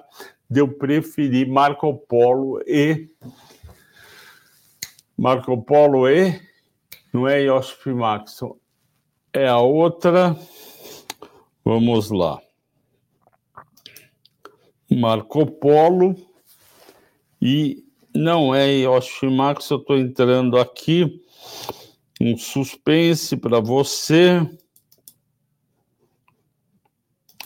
de 0.49 0.61
eu 0.61 0.67
preferir 0.67 1.47
Marco 1.47 1.93
Polo 1.93 2.61
e 2.65 3.09
Marco 5.17 5.61
Polo 5.61 6.07
e 6.07 6.39
não 7.11 7.27
é 7.27 7.41
Yosef 7.41 7.91
Maxon, 7.91 8.55
é 9.33 9.47
a 9.47 9.59
outra 9.59 10.37
Vamos 11.67 12.12
lá. 12.12 12.39
Marco 14.89 15.45
Polo 15.45 16.15
e 17.41 17.83
não 18.15 18.55
é 18.55 18.71
Yoshimax, 18.71 19.69
eu 19.69 19.77
estou 19.79 19.97
entrando 19.97 20.57
aqui. 20.57 21.21
Um 22.21 22.38
suspense 22.38 23.36
para 23.36 23.59
você. 23.59 24.50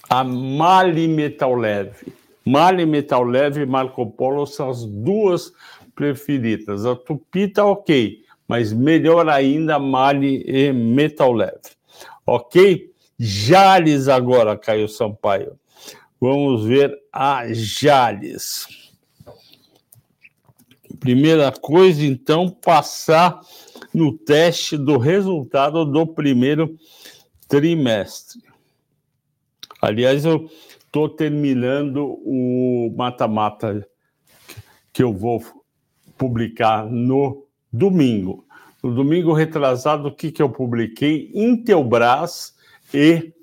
A 0.07 0.23
Mali 0.23 1.07
Metal 1.07 1.55
Leve. 1.55 2.13
Mali 2.45 2.85
Metal 2.85 3.23
Leve 3.23 3.61
e 3.61 3.65
Marco 3.65 4.05
Polo 4.05 4.45
são 4.45 4.69
as 4.69 4.85
duas 4.85 5.51
preferidas. 5.95 6.85
A 6.85 6.95
Tupi 6.95 7.47
tá 7.47 7.65
ok, 7.65 8.23
mas 8.47 8.71
melhor 8.71 9.27
ainda 9.27 9.79
Mali 9.79 10.43
e 10.45 10.71
Metal 10.71 11.33
Leve. 11.33 11.71
Ok? 12.23 12.90
Jales 13.23 14.07
agora, 14.07 14.57
Caio 14.57 14.89
Sampaio. 14.89 15.59
Vamos 16.19 16.65
ver 16.65 16.91
a 17.13 17.43
Jales. 17.53 18.67
Primeira 20.99 21.51
coisa, 21.51 22.03
então, 22.03 22.49
passar 22.49 23.39
no 23.93 24.17
teste 24.17 24.75
do 24.75 24.97
resultado 24.97 25.85
do 25.85 26.07
primeiro 26.07 26.75
trimestre. 27.47 28.41
Aliás, 29.79 30.25
eu 30.25 30.49
estou 30.83 31.07
terminando 31.07 32.19
o 32.25 32.91
mata-mata 32.97 33.87
que 34.91 35.03
eu 35.03 35.13
vou 35.13 35.43
publicar 36.17 36.87
no 36.87 37.45
domingo. 37.71 38.47
No 38.81 38.95
domingo 38.95 39.31
retrasado, 39.31 40.07
o 40.07 40.15
que, 40.15 40.31
que 40.31 40.41
eu 40.41 40.49
publiquei? 40.49 41.29
Intelbras 41.35 42.59
e 42.93 43.33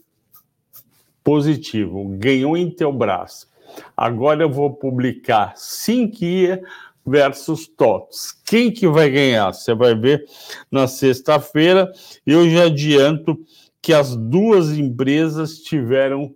positivo, 1.22 2.04
ganhou 2.16 2.56
Intelbras. 2.56 3.48
Agora 3.96 4.42
eu 4.42 4.50
vou 4.50 4.72
publicar 4.74 5.54
Sinquia 5.56 6.62
versus 7.06 7.66
TOTS. 7.66 8.32
Quem 8.44 8.70
que 8.70 8.86
vai 8.86 9.10
ganhar? 9.10 9.52
Você 9.52 9.74
vai 9.74 9.94
ver 9.94 10.24
na 10.70 10.86
sexta-feira. 10.86 11.90
Eu 12.26 12.48
já 12.48 12.64
adianto 12.64 13.38
que 13.80 13.92
as 13.92 14.16
duas 14.16 14.70
empresas 14.70 15.58
tiveram 15.58 16.34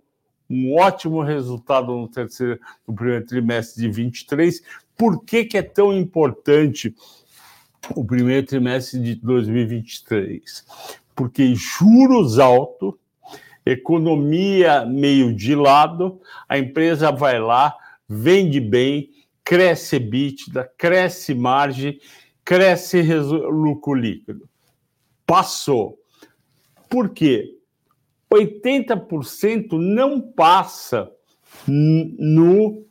um 0.49 0.75
ótimo 0.75 1.21
resultado 1.21 1.91
no 1.91 2.07
terceiro, 2.07 2.59
no 2.87 2.93
primeiro 2.93 3.25
trimestre 3.25 3.81
de 3.81 3.89
23. 3.89 4.61
Por 4.97 5.23
que, 5.23 5.45
que 5.45 5.57
é 5.57 5.63
tão 5.63 5.91
importante 5.91 6.95
o 7.95 8.05
primeiro 8.05 8.45
trimestre 8.45 8.99
de 8.99 9.15
2023? 9.15 10.65
Porque 11.15 11.53
juros 11.55 12.39
altos 12.39 12.93
economia 13.65 14.85
meio 14.85 15.33
de 15.33 15.55
lado, 15.55 16.19
a 16.47 16.57
empresa 16.57 17.11
vai 17.11 17.39
lá, 17.39 17.75
vende 18.07 18.59
bem, 18.59 19.09
cresce 19.43 19.97
EBITDA, 19.97 20.71
cresce 20.77 21.33
margem, 21.33 21.99
cresce 22.43 23.01
lucro 23.01 23.93
líquido. 23.93 24.47
Passou. 25.25 25.97
Por 26.89 27.09
quê? 27.09 27.57
80% 28.31 29.73
não 29.73 30.19
passa 30.19 31.11
no 31.67 32.83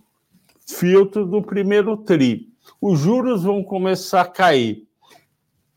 filtro 0.66 1.26
do 1.26 1.42
primeiro 1.42 1.96
TRI. 1.96 2.48
Os 2.80 3.00
juros 3.00 3.42
vão 3.42 3.62
começar 3.62 4.22
a 4.22 4.28
cair. 4.28 4.86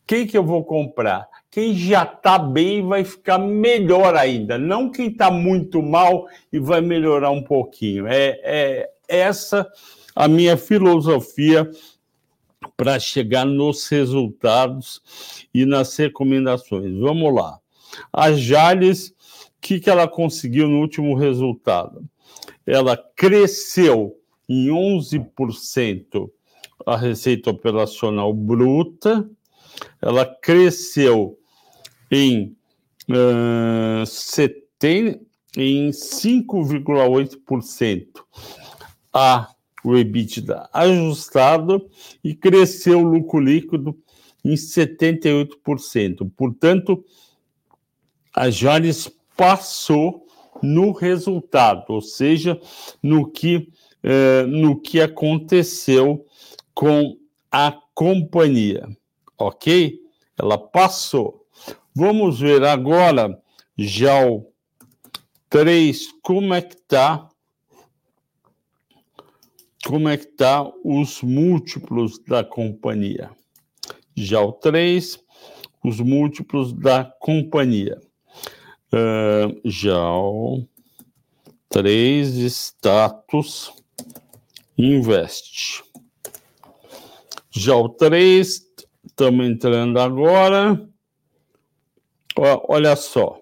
Quem 0.07 0.27
que 0.27 0.37
eu 0.37 0.43
vou 0.43 0.63
comprar? 0.63 1.27
Quem 1.55 1.73
já 1.73 2.03
está 2.03 2.37
bem 2.37 2.85
vai 2.85 3.05
ficar 3.05 3.37
melhor 3.37 4.13
ainda, 4.13 4.57
não 4.57 4.91
quem 4.91 5.07
está 5.07 5.31
muito 5.31 5.81
mal 5.81 6.27
e 6.51 6.59
vai 6.59 6.81
melhorar 6.81 7.31
um 7.31 7.41
pouquinho. 7.41 8.07
É, 8.07 8.41
é 8.43 8.89
essa 9.07 9.65
a 10.13 10.27
minha 10.27 10.57
filosofia 10.57 11.71
para 12.75 12.99
chegar 12.99 13.45
nos 13.45 13.87
resultados 13.87 15.47
e 15.53 15.65
nas 15.65 15.95
recomendações. 15.95 16.93
Vamos 16.99 17.33
lá. 17.33 17.57
A 18.11 18.33
Jales, 18.33 19.11
o 19.11 19.61
que, 19.61 19.79
que 19.79 19.89
ela 19.89 20.09
conseguiu 20.09 20.67
no 20.67 20.81
último 20.81 21.15
resultado? 21.15 22.03
Ela 22.67 22.97
cresceu 23.15 24.19
em 24.49 24.67
11% 24.67 26.29
a 26.85 26.97
receita 26.97 27.49
operacional 27.49 28.33
bruta, 28.33 29.25
ela 30.01 30.25
cresceu 30.25 31.39
em, 32.11 32.55
uh, 33.09 34.03
em 35.57 35.89
5,8% 35.89 38.07
a 39.13 39.55
o 39.85 39.95
EBITDA 39.95 40.67
ajustado 40.73 41.87
e 42.23 42.33
cresceu 42.33 43.01
o 43.01 43.07
lucro 43.07 43.39
líquido 43.39 43.95
em 44.43 44.55
78%. 44.55 46.29
Portanto, 46.35 47.05
a 48.33 48.49
Jales 48.49 49.09
passou 49.37 50.25
no 50.61 50.91
resultado, 50.91 51.85
ou 51.89 52.01
seja, 52.01 52.59
no 53.01 53.29
que, 53.29 53.69
uh, 54.03 54.47
no 54.47 54.79
que 54.79 54.99
aconteceu 54.99 56.25
com 56.73 57.17
a 57.51 57.77
companhia, 57.93 58.87
ok? 59.37 59.99
Ela 60.37 60.57
passou. 60.57 61.44
Vamos 61.97 62.41
ver 62.41 62.61
agora, 62.65 63.41
já 63.77 64.27
o 64.27 64.51
3, 65.49 66.11
como 66.21 66.53
é 66.53 66.61
que 66.61 66.75
está 66.75 67.29
como 69.85 70.09
é 70.09 70.17
que 70.17 70.25
tá 70.25 70.67
os 70.83 71.21
múltiplos 71.21 72.17
da 72.27 72.43
companhia. 72.43 73.29
Já 74.15 74.41
o 74.41 74.51
3, 74.51 75.19
os 75.83 76.01
múltiplos 76.01 76.73
da 76.73 77.05
companhia. 77.19 78.01
Uh, 78.91 79.61
já 79.63 80.11
o 80.17 80.67
3, 81.69 82.27
status, 82.51 83.71
invest. 84.77 85.83
Já 87.51 87.75
o 87.75 87.87
3, 87.87 88.65
estamos 89.05 89.45
entrando 89.45 89.99
agora. 89.99 90.94
Olha 92.37 92.95
só. 92.95 93.41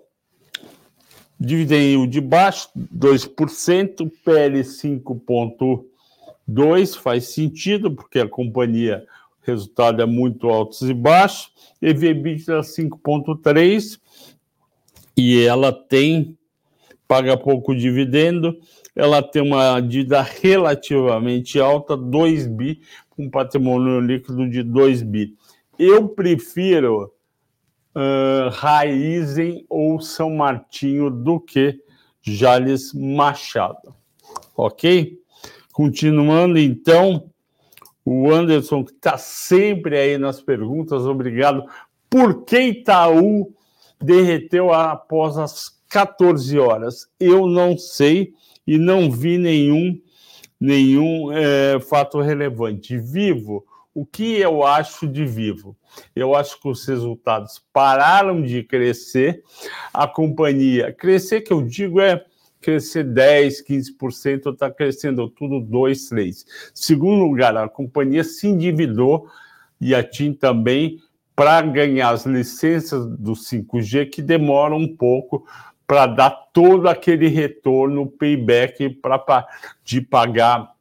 Dividend 1.39 2.07
de 2.07 2.21
baixo, 2.21 2.69
2%, 2.95 4.11
PL 4.23 4.63
5,2 4.63 6.95
faz 6.97 7.29
sentido, 7.29 7.91
porque 7.91 8.19
a 8.19 8.29
companhia, 8.29 9.03
o 9.41 9.45
resultado 9.45 9.99
é 10.01 10.05
muito 10.05 10.47
altos 10.47 10.83
e 10.83 10.93
baixos, 10.93 11.51
EV/EBITDA 11.81 12.61
5,3, 12.61 13.99
e 15.17 15.43
ela 15.43 15.73
tem 15.73 16.37
paga 17.07 17.35
pouco 17.37 17.75
dividendo, 17.75 18.57
ela 18.95 19.21
tem 19.21 19.41
uma 19.41 19.81
dívida 19.81 20.21
relativamente 20.21 21.59
alta, 21.59 21.97
2 21.97 22.47
bi, 22.47 22.79
um 23.17 23.29
patrimônio 23.29 23.99
líquido 23.99 24.49
de 24.49 24.63
2 24.63 25.03
bi. 25.03 25.35
Eu 25.77 26.07
prefiro 26.09 27.12
uh, 27.95 28.49
Raizen 28.49 29.65
ou 29.69 29.99
São 30.01 30.29
Martinho 30.31 31.09
do 31.09 31.39
que 31.39 31.79
Jales 32.21 32.93
Machado. 32.93 33.93
Ok? 34.55 35.19
Continuando, 35.71 36.59
então, 36.59 37.29
o 38.05 38.31
Anderson, 38.31 38.83
que 38.83 38.91
está 38.91 39.17
sempre 39.17 39.97
aí 39.97 40.17
nas 40.17 40.41
perguntas, 40.41 41.05
obrigado. 41.05 41.65
Por 42.09 42.43
que 42.45 42.59
Itaú 42.59 43.53
derreteu 43.99 44.71
após 44.71 45.37
as 45.37 45.69
14 45.89 46.59
horas? 46.59 47.07
Eu 47.19 47.47
não 47.47 47.77
sei 47.77 48.33
e 48.67 48.77
não 48.77 49.11
vi 49.11 49.37
nenhum, 49.37 49.99
nenhum 50.59 51.31
é, 51.31 51.79
fato 51.79 52.21
relevante. 52.21 52.97
Vivo, 52.97 53.65
o 53.93 54.05
que 54.05 54.35
eu 54.39 54.63
acho 54.63 55.07
de 55.07 55.25
vivo? 55.25 55.75
Eu 56.15 56.35
acho 56.35 56.59
que 56.59 56.67
os 56.67 56.85
resultados 56.85 57.63
pararam 57.71 58.41
de 58.41 58.63
crescer, 58.63 59.43
a 59.93 60.07
companhia, 60.07 60.91
crescer 60.91 61.41
que 61.41 61.53
eu 61.53 61.61
digo 61.61 61.99
é 61.99 62.25
crescer 62.59 63.03
10, 63.03 63.67
15%, 63.67 64.53
está 64.53 64.71
crescendo 64.71 65.29
tudo 65.29 65.59
2, 65.59 66.09
3. 66.09 66.45
Segundo 66.73 67.23
lugar, 67.23 67.55
a 67.57 67.67
companhia 67.67 68.23
se 68.23 68.47
endividou 68.47 69.27
e 69.79 69.93
a 69.93 70.01
TIM 70.01 70.33
também 70.33 70.99
para 71.35 71.61
ganhar 71.61 72.09
as 72.09 72.25
licenças 72.25 73.05
do 73.05 73.33
5G 73.33 74.09
que 74.09 74.21
demoram 74.21 74.77
um 74.77 74.95
pouco 74.95 75.45
para 75.85 76.07
dar 76.07 76.31
todo 76.53 76.87
aquele 76.87 77.27
retorno, 77.27 78.07
payback 78.07 78.89
para 78.89 79.45
de 79.83 79.99
pagar 80.01 80.72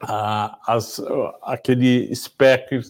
as, 0.00 1.02
aquele 1.42 2.10
espectro 2.10 2.80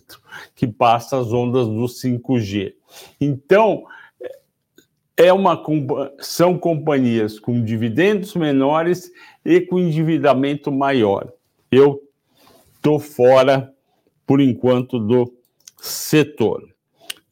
que 0.55 0.67
passa 0.67 1.19
as 1.19 1.33
ondas 1.33 1.67
do 1.67 1.85
5G. 1.85 2.75
Então, 3.21 3.85
é 5.17 5.33
uma, 5.33 5.63
são 6.19 6.59
companhias 6.59 7.39
com 7.39 7.63
dividendos 7.63 8.35
menores 8.35 9.11
e 9.45 9.61
com 9.61 9.79
endividamento 9.79 10.71
maior. 10.71 11.33
Eu 11.71 12.03
estou 12.75 12.99
fora, 12.99 13.73
por 14.27 14.41
enquanto, 14.41 14.99
do 14.99 15.33
setor. 15.79 16.63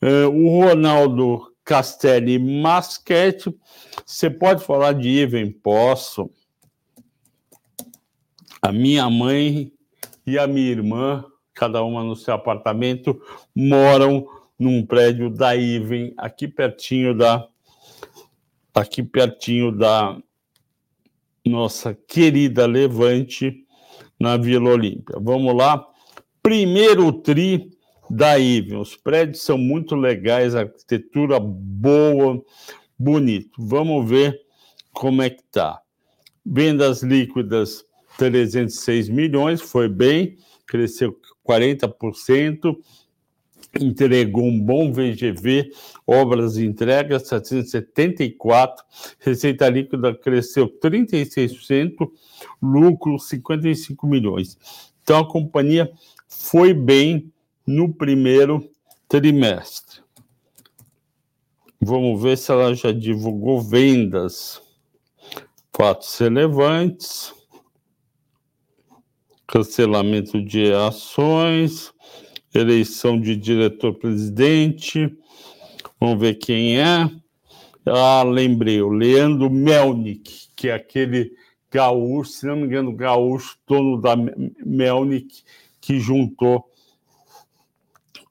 Uh, 0.03 0.29
o 0.29 0.61
Ronaldo 0.65 1.53
Castelli 1.65 2.39
Masquete, 2.39 3.55
você 4.05 4.31
pode 4.31 4.65
falar 4.65 4.93
de 4.93 5.09
Ivan? 5.09 5.51
Posso. 5.63 6.31
A 8.65 8.73
minha 8.73 9.11
mãe 9.11 9.71
e 10.27 10.39
a 10.39 10.47
minha 10.47 10.71
irmã, 10.71 11.23
cada 11.53 11.85
uma 11.85 12.03
no 12.03 12.17
seu 12.17 12.33
apartamento, 12.33 13.21
moram 13.55 14.27
num 14.59 14.87
prédio 14.87 15.29
da 15.29 15.55
Iven, 15.55 16.15
aqui 16.17 16.49
pertinho 16.49 17.15
da 17.15 17.47
aqui 18.75 19.03
pertinho 19.03 19.71
da 19.71 20.17
nossa 21.45 21.93
querida 21.93 22.65
Levante, 22.65 23.67
na 24.19 24.39
Vila 24.39 24.71
Olímpia. 24.71 25.19
Vamos 25.21 25.55
lá. 25.55 25.87
Primeiro 26.43 27.13
tri 27.13 27.71
da 28.09 28.39
Iven. 28.39 28.79
Os 28.79 28.97
prédios 28.97 29.43
são 29.43 29.59
muito 29.59 29.95
legais, 29.95 30.55
arquitetura 30.55 31.39
boa, 31.39 32.43
bonito. 32.99 33.51
Vamos 33.59 34.09
ver 34.09 34.41
como 34.91 35.21
é 35.21 35.29
que 35.29 35.43
tá. 35.53 35.83
Vendas 36.43 37.03
líquidas 37.03 37.85
306 38.17 39.09
milhões, 39.09 39.61
foi 39.61 39.89
bem, 39.89 40.37
cresceu 40.67 41.19
40%, 41.47 42.77
entregou 43.81 44.45
um 44.45 44.61
bom 44.61 44.93
VGV, 44.93 45.71
obras 46.07 46.57
entregas 46.57 47.29
774, 47.29 48.85
receita 49.19 49.69
líquida 49.69 50.15
cresceu 50.15 50.69
36%, 50.69 52.11
lucro 52.63 53.19
55 53.19 54.07
milhões. 54.07 54.59
Então 55.03 55.19
a 55.19 55.29
companhia 55.29 55.91
foi 56.29 56.73
bem 56.73 57.33
no 57.67 57.93
primeiro 57.93 58.69
trimestre. 59.09 60.03
Vamos 61.81 62.23
ver 62.23 62.39
se 62.39 62.51
ela 62.51 62.75
já 62.75 62.93
divulgou 62.93 63.61
vendas. 63.61 64.63
Fatos 65.71 66.17
relevantes 66.19 67.35
cancelamento 69.47 70.43
de 70.43 70.73
ações, 70.73 71.93
eleição 72.55 73.21
de 73.21 73.37
diretor-presidente. 73.37 75.17
Vamos 76.01 76.21
ver 76.21 76.35
quem 76.35 76.79
é. 76.79 77.11
Ah, 77.87 78.23
lembrei, 78.23 78.81
o 78.81 78.89
Leandro 78.89 79.51
Melnick, 79.51 80.49
que 80.57 80.69
é 80.69 80.75
aquele 80.75 81.33
gaúcho, 81.71 82.31
se 82.31 82.47
não 82.47 82.57
me 82.57 82.65
engano, 82.65 82.95
gaúcho, 82.95 83.59
dono 83.67 84.01
da 84.01 84.17
Melnick, 84.65 85.43
que 85.81 85.99
juntou 86.01 86.65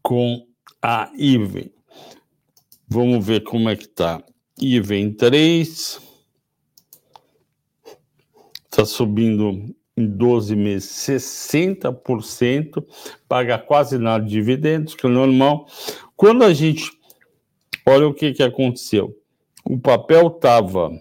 com 0.01 0.47
a 0.81 1.11
Iven. 1.15 1.71
Vamos 2.87 3.25
ver 3.25 3.41
como 3.41 3.69
é 3.69 3.75
que 3.75 3.87
tá. 3.87 4.23
Iven 4.59 5.13
3. 5.13 6.01
Está 8.65 8.85
subindo 8.85 9.75
em 9.95 10.07
12 10.07 10.55
meses 10.55 10.89
60%, 10.89 12.83
paga 13.27 13.57
quase 13.57 13.97
nada 13.97 14.23
de 14.23 14.31
dividendos, 14.31 14.95
que 14.95 15.05
é 15.05 15.09
normal. 15.09 15.67
Quando 16.15 16.43
a 16.43 16.53
gente 16.53 16.91
olha 17.85 18.07
o 18.07 18.13
que, 18.13 18.33
que 18.33 18.43
aconteceu, 18.43 19.15
o 19.63 19.77
papel 19.77 20.27
estava 20.27 20.91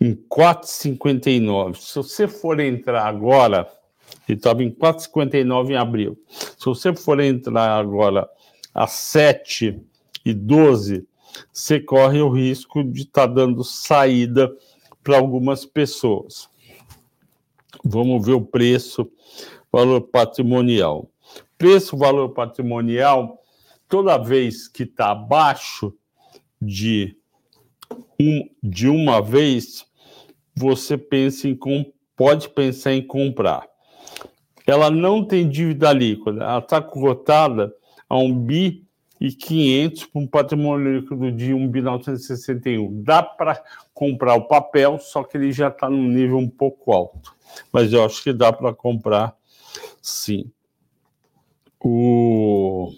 em 0.00 0.14
4,59. 0.14 1.76
Se 1.76 1.96
você 1.96 2.28
for 2.28 2.60
entrar 2.60 3.06
agora, 3.06 3.68
ele 4.28 4.38
estava 4.38 4.62
em 4.62 4.70
4,59 4.70 5.70
em 5.70 5.76
abril. 5.76 6.18
Se 6.28 6.64
você 6.66 6.94
for 6.94 7.20
entrar 7.20 7.78
agora 7.78 8.28
a 8.74 8.86
7 8.86 9.80
e 10.24 10.34
12, 10.34 11.06
você 11.52 11.80
corre 11.80 12.20
o 12.20 12.30
risco 12.30 12.82
de 12.82 13.02
estar 13.02 13.28
tá 13.28 13.34
dando 13.34 13.62
saída 13.62 14.52
para 15.02 15.16
algumas 15.16 15.64
pessoas. 15.64 16.48
Vamos 17.86 18.24
ver 18.24 18.32
o 18.32 18.40
preço, 18.40 19.10
valor 19.70 20.00
patrimonial. 20.00 21.10
Preço, 21.58 21.98
valor 21.98 22.30
patrimonial, 22.30 23.38
toda 23.86 24.16
vez 24.16 24.66
que 24.66 24.84
está 24.84 25.10
abaixo 25.10 25.92
de, 26.60 27.14
um, 28.18 28.48
de 28.62 28.88
uma 28.88 29.20
vez, 29.20 29.84
você 30.56 30.96
pensa 30.96 31.46
em 31.46 31.58
pode 32.16 32.48
pensar 32.48 32.94
em 32.94 33.06
comprar. 33.06 33.68
Ela 34.66 34.90
não 34.90 35.22
tem 35.22 35.46
dívida 35.46 35.92
líquida, 35.92 36.42
ela 36.42 36.60
está 36.60 36.80
cotada 36.80 37.70
a 38.08 38.16
um 38.16 38.34
bi 38.34 38.82
e 39.20 39.30
500 39.30 40.06
para 40.06 40.22
um 40.22 40.26
patrimônio 40.26 41.00
líquido 41.00 41.30
de 41.30 41.52
1 41.52 41.68
bi 41.68 41.82
961. 41.82 43.02
Dá 43.02 43.22
para 43.22 43.62
comprar 43.92 44.36
o 44.36 44.48
papel, 44.48 44.98
só 44.98 45.22
que 45.22 45.36
ele 45.36 45.52
já 45.52 45.68
está 45.68 45.90
num 45.90 46.08
nível 46.08 46.38
um 46.38 46.48
pouco 46.48 46.90
alto 46.90 47.34
mas 47.72 47.92
eu 47.92 48.04
acho 48.04 48.22
que 48.22 48.32
dá 48.32 48.52
para 48.52 48.74
comprar 48.74 49.36
sim. 50.00 50.50
O 51.80 52.92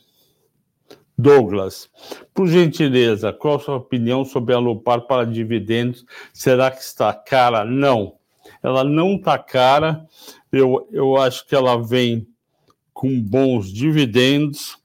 Douglas, 1.18 1.90
por 2.34 2.46
gentileza, 2.46 3.32
qual 3.32 3.56
a 3.56 3.60
sua 3.60 3.76
opinião 3.76 4.24
sobre 4.24 4.54
a 4.54 4.58
Lupar 4.58 5.00
para 5.02 5.24
dividendos? 5.24 6.04
Será 6.32 6.70
que 6.70 6.80
está 6.80 7.12
cara? 7.12 7.64
Não, 7.64 8.16
ela 8.62 8.84
não 8.84 9.14
está 9.14 9.38
cara. 9.38 10.06
Eu, 10.52 10.88
eu 10.92 11.16
acho 11.16 11.46
que 11.46 11.54
ela 11.54 11.82
vem 11.82 12.28
com 12.92 13.20
bons 13.20 13.72
dividendos. 13.72 14.76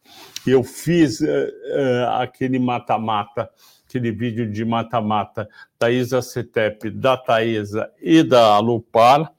Eu 0.46 0.64
fiz 0.64 1.20
uh, 1.22 1.26
uh, 1.26 2.10
aquele 2.20 2.60
mata-mata, 2.60 3.50
aquele 3.92 4.12
vídeo 4.12 4.50
de 4.50 4.64
mata-mata 4.64 5.50
da 5.78 5.92
Isa 5.92 6.22
Cetep, 6.22 6.90
da 6.90 7.18
Taesa 7.18 7.92
e 8.02 8.24
da 8.24 8.56
Alupar 8.56 9.34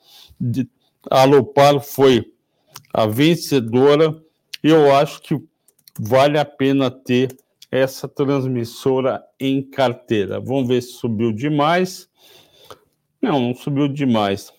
a 1.10 1.24
Lopar 1.24 1.80
foi 1.80 2.32
a 2.92 3.06
vencedora. 3.06 4.22
Eu 4.62 4.94
acho 4.94 5.20
que 5.22 5.40
vale 5.98 6.38
a 6.38 6.44
pena 6.44 6.90
ter 6.90 7.36
essa 7.70 8.06
transmissora 8.06 9.22
em 9.40 9.62
carteira. 9.62 10.38
Vamos 10.38 10.68
ver 10.68 10.82
se 10.82 10.92
subiu 10.92 11.32
demais. 11.32 12.08
Não, 13.20 13.40
não 13.40 13.54
subiu 13.54 13.88
demais. 13.88 14.52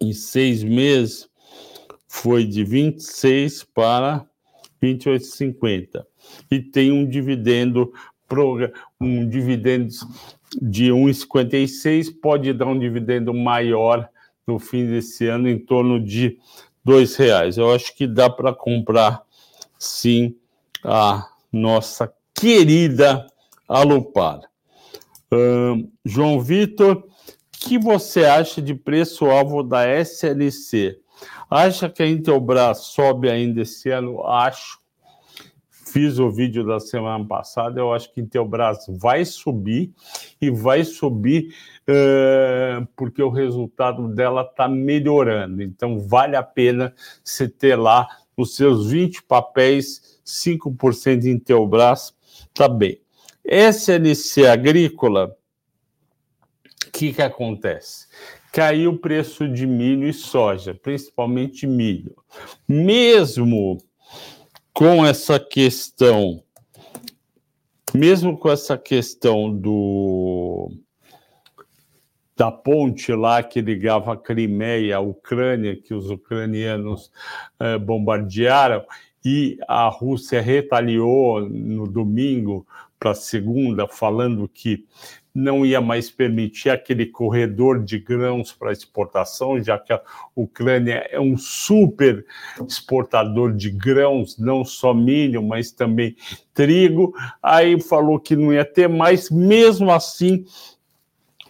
Em 0.00 0.12
seis 0.12 0.62
meses 0.62 1.28
foi 2.06 2.44
de 2.44 2.64
26 2.64 3.64
para 3.64 4.26
28,50 4.82 6.04
e 6.50 6.60
tem 6.60 6.90
um 6.90 7.06
dividendo 7.06 7.92
um 9.00 9.28
dividendo 9.28 9.88
de 10.60 10.90
1,56, 10.90 12.12
pode 12.20 12.52
dar 12.52 12.66
um 12.66 12.78
dividendo 12.78 13.32
maior 13.32 14.08
no 14.46 14.58
fim 14.58 14.86
desse 14.86 15.26
ano, 15.28 15.48
em 15.48 15.58
torno 15.58 16.00
de 16.02 16.38
R$ 16.84 17.04
reais. 17.18 17.56
Eu 17.56 17.72
acho 17.72 17.94
que 17.94 18.06
dá 18.06 18.28
para 18.28 18.52
comprar, 18.52 19.22
sim, 19.78 20.34
a 20.84 21.28
nossa 21.52 22.12
querida 22.34 23.26
Alupar. 23.68 24.40
Uh, 25.32 25.88
João 26.04 26.40
Vitor, 26.40 27.04
que 27.52 27.78
você 27.78 28.24
acha 28.24 28.60
de 28.60 28.74
preço-alvo 28.74 29.62
da 29.62 29.84
SLC? 29.86 30.98
Acha 31.48 31.88
que 31.88 32.02
a 32.02 32.08
Intelbras 32.08 32.78
sobe 32.78 33.30
ainda 33.30 33.62
esse 33.62 33.90
ano? 33.90 34.26
Acho 34.26 34.79
fiz 35.92 36.18
o 36.18 36.30
vídeo 36.30 36.64
da 36.64 36.78
semana 36.78 37.24
passada, 37.24 37.80
eu 37.80 37.92
acho 37.92 38.12
que 38.12 38.20
Intelbras 38.20 38.86
vai 38.88 39.24
subir 39.24 39.92
e 40.40 40.50
vai 40.50 40.84
subir 40.84 41.52
uh, 41.82 42.86
porque 42.96 43.22
o 43.22 43.28
resultado 43.28 44.08
dela 44.08 44.42
está 44.42 44.68
melhorando. 44.68 45.62
Então, 45.62 45.98
vale 45.98 46.36
a 46.36 46.42
pena 46.42 46.94
você 47.24 47.48
ter 47.48 47.76
lá 47.76 48.08
os 48.36 48.54
seus 48.54 48.90
20 48.90 49.24
papéis, 49.24 50.20
5% 50.24 51.18
de 51.18 51.30
Intelbras, 51.30 52.14
tá 52.54 52.68
bem. 52.68 53.00
SLC 53.44 54.46
Agrícola, 54.46 55.36
o 56.86 56.90
que, 56.92 57.12
que 57.12 57.22
acontece? 57.22 58.06
Caiu 58.52 58.92
o 58.92 58.98
preço 58.98 59.48
de 59.48 59.66
milho 59.66 60.08
e 60.08 60.12
soja, 60.12 60.74
principalmente 60.74 61.66
milho. 61.66 62.16
Mesmo 62.68 63.78
com 64.80 65.04
essa 65.04 65.38
questão, 65.38 66.42
mesmo 67.94 68.38
com 68.38 68.50
essa 68.50 68.78
questão 68.78 69.54
do 69.54 70.70
da 72.34 72.50
ponte 72.50 73.12
lá 73.12 73.42
que 73.42 73.60
ligava 73.60 74.14
a 74.14 74.16
Crimeia 74.16 74.96
à 74.96 75.00
Ucrânia, 75.00 75.76
que 75.76 75.92
os 75.92 76.08
ucranianos 76.08 77.12
eh, 77.60 77.76
bombardearam, 77.76 78.82
e 79.22 79.58
a 79.68 79.86
Rússia 79.86 80.40
retaliou 80.40 81.42
no 81.42 81.86
domingo 81.86 82.66
para 82.98 83.14
segunda, 83.14 83.86
falando 83.86 84.48
que 84.48 84.86
não 85.34 85.64
ia 85.64 85.80
mais 85.80 86.10
permitir 86.10 86.70
aquele 86.70 87.06
corredor 87.06 87.82
de 87.82 87.98
grãos 87.98 88.52
para 88.52 88.72
exportação, 88.72 89.62
já 89.62 89.78
que 89.78 89.92
a 89.92 90.00
Ucrânia 90.34 91.06
é 91.10 91.20
um 91.20 91.36
super 91.36 92.24
exportador 92.66 93.52
de 93.52 93.70
grãos, 93.70 94.38
não 94.38 94.64
só 94.64 94.92
milho, 94.92 95.42
mas 95.42 95.70
também 95.70 96.16
trigo. 96.52 97.14
Aí 97.42 97.80
falou 97.80 98.18
que 98.18 98.34
não 98.34 98.52
ia 98.52 98.64
ter 98.64 98.88
mais, 98.88 99.30
mesmo 99.30 99.90
assim, 99.90 100.44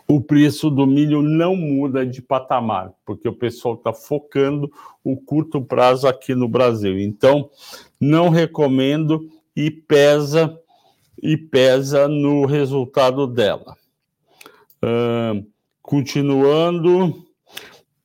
o 0.06 0.20
preço 0.20 0.68
do 0.68 0.86
milho 0.86 1.22
não 1.22 1.54
muda 1.54 2.04
de 2.04 2.20
patamar, 2.20 2.92
porque 3.06 3.28
o 3.28 3.32
pessoal 3.32 3.74
está 3.74 3.92
focando 3.92 4.70
o 5.04 5.16
curto 5.16 5.62
prazo 5.62 6.08
aqui 6.08 6.34
no 6.34 6.48
Brasil. 6.48 6.98
Então, 6.98 7.48
não 8.00 8.28
recomendo 8.28 9.30
e 9.54 9.70
pesa 9.70 10.59
e 11.22 11.36
pesa 11.36 12.08
no 12.08 12.46
resultado 12.46 13.26
dela. 13.26 13.76
Uh, 14.82 15.46
continuando, 15.82 17.26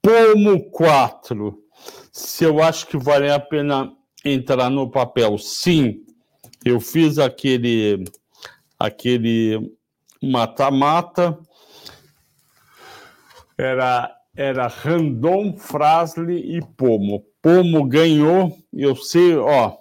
Pomo 0.01 0.69
4. 0.71 1.57
Se 2.11 2.43
eu 2.43 2.61
acho 2.61 2.87
que 2.87 2.97
vale 2.97 3.31
a 3.31 3.39
pena 3.39 3.91
entrar 4.23 4.69
no 4.69 4.89
papel, 4.89 5.37
sim. 5.37 6.03
Eu 6.63 6.79
fiz 6.79 7.19
aquele 7.19 8.03
aquele 8.77 9.71
mata-mata. 10.21 11.37
Era 13.57 14.11
era 14.35 14.67
Randon, 14.67 15.57
Frasli 15.57 16.57
e 16.57 16.61
Pomo. 16.75 17.25
Pomo 17.41 17.85
ganhou, 17.85 18.57
eu 18.73 18.95
sei, 18.95 19.37
ó, 19.37 19.77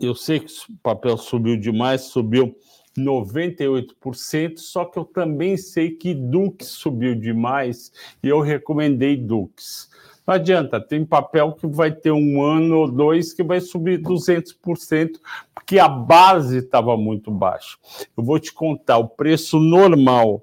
eu 0.00 0.14
sei 0.14 0.40
que 0.40 0.52
o 0.70 0.76
papel 0.82 1.16
subiu 1.16 1.56
demais, 1.56 2.02
subiu 2.02 2.56
98%, 2.96 4.58
só 4.58 4.84
que 4.84 4.98
eu 4.98 5.04
também 5.04 5.56
sei 5.56 5.90
que 5.90 6.14
Dux 6.14 6.66
subiu 6.66 7.14
demais 7.14 7.92
e 8.22 8.28
eu 8.28 8.40
recomendei 8.40 9.16
Dux. 9.16 9.90
Não 10.26 10.34
adianta, 10.34 10.80
tem 10.80 11.04
papel 11.04 11.52
que 11.52 11.66
vai 11.66 11.92
ter 11.92 12.12
um 12.12 12.42
ano 12.42 12.78
ou 12.78 12.90
dois 12.90 13.34
que 13.34 13.42
vai 13.42 13.60
subir 13.60 14.00
200%, 14.00 15.20
porque 15.54 15.78
a 15.78 15.88
base 15.88 16.58
estava 16.58 16.96
muito 16.96 17.30
baixa. 17.30 17.76
Eu 18.16 18.24
vou 18.24 18.38
te 18.38 18.52
contar, 18.52 18.96
o 18.96 19.08
preço 19.08 19.58
normal 19.58 20.42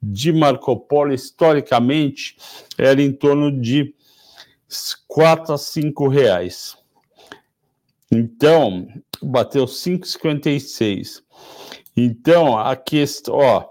de 0.00 0.32
Marco 0.32 0.76
Polo, 0.76 1.12
historicamente, 1.12 2.36
era 2.76 3.02
em 3.02 3.12
torno 3.12 3.50
de 3.50 3.92
4 5.08 5.54
a 5.54 5.58
5 5.58 6.06
reais. 6.06 6.76
Então, 8.10 8.88
bateu 9.22 9.66
5,56. 9.66 11.22
Então, 11.94 12.58
a 12.58 12.74
questão, 12.74 13.34
ó, 13.34 13.68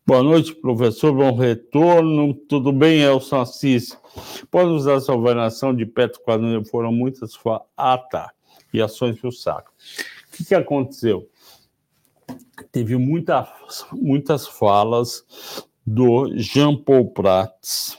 Boa 0.05 0.21
noite, 0.23 0.53
professor. 0.55 1.13
Bom 1.13 1.37
retorno. 1.37 2.33
Tudo 2.33 2.73
bem, 2.73 3.01
Elson 3.01 3.41
Assis? 3.41 3.97
Pode 4.49 4.71
usar 4.71 4.95
essa 4.95 5.13
avaliação 5.13 5.73
de 5.73 5.85
Petro 5.85 6.19
quando 6.25 6.65
foram 6.65 6.91
muitas. 6.91 7.39
Ah, 7.77 7.97
tá 7.97 8.33
e 8.73 8.81
ações 8.81 9.19
para 9.19 9.29
o 9.29 9.31
saco. 9.31 9.71
O 10.27 10.37
que, 10.37 10.45
que 10.45 10.55
aconteceu? 10.55 11.29
Teve 12.71 12.97
muita, 12.97 13.47
muitas 13.91 14.47
falas 14.47 15.23
do 15.85 16.35
Jean 16.35 16.75
Paul 16.75 17.11
Prats 17.11 17.97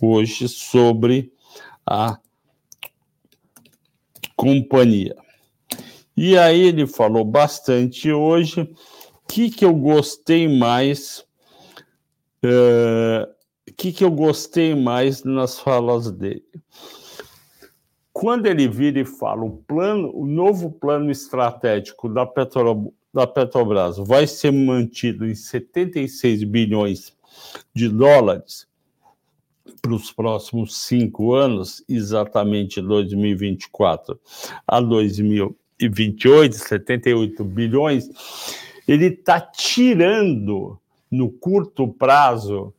hoje 0.00 0.48
sobre 0.48 1.32
a 1.84 2.18
companhia. 4.36 5.16
E 6.16 6.36
aí 6.36 6.60
ele 6.60 6.86
falou 6.86 7.24
bastante 7.24 8.12
hoje. 8.12 8.60
O 8.62 9.28
que, 9.28 9.50
que 9.50 9.64
eu 9.64 9.74
gostei 9.74 10.48
mais? 10.48 11.24
O 12.42 12.46
uh, 12.46 13.38
que, 13.76 13.92
que 13.92 14.04
eu 14.04 14.10
gostei 14.10 14.74
mais 14.74 15.22
nas 15.22 15.58
falas 15.58 16.10
dele? 16.10 16.44
Quando 18.18 18.46
ele 18.46 18.66
vira 18.66 18.98
e 18.98 19.04
fala 19.04 19.44
o 19.44 19.58
plano, 19.58 20.10
o 20.12 20.26
novo 20.26 20.72
plano 20.72 21.08
estratégico 21.08 22.08
da, 22.08 22.26
Petro, 22.26 22.92
da 23.14 23.28
Petrobras 23.28 23.96
vai 23.96 24.26
ser 24.26 24.50
mantido 24.50 25.24
em 25.24 25.36
76 25.36 26.42
bilhões 26.42 27.16
de 27.72 27.88
dólares 27.88 28.66
para 29.80 29.94
os 29.94 30.10
próximos 30.10 30.80
cinco 30.80 31.32
anos, 31.32 31.84
exatamente 31.88 32.82
2024 32.82 34.18
a 34.66 34.80
2028, 34.80 36.56
78 36.56 37.44
bilhões, 37.44 38.10
ele 38.88 39.06
está 39.06 39.40
tirando 39.40 40.76
no 41.08 41.30
curto 41.30 41.86
prazo 41.86 42.74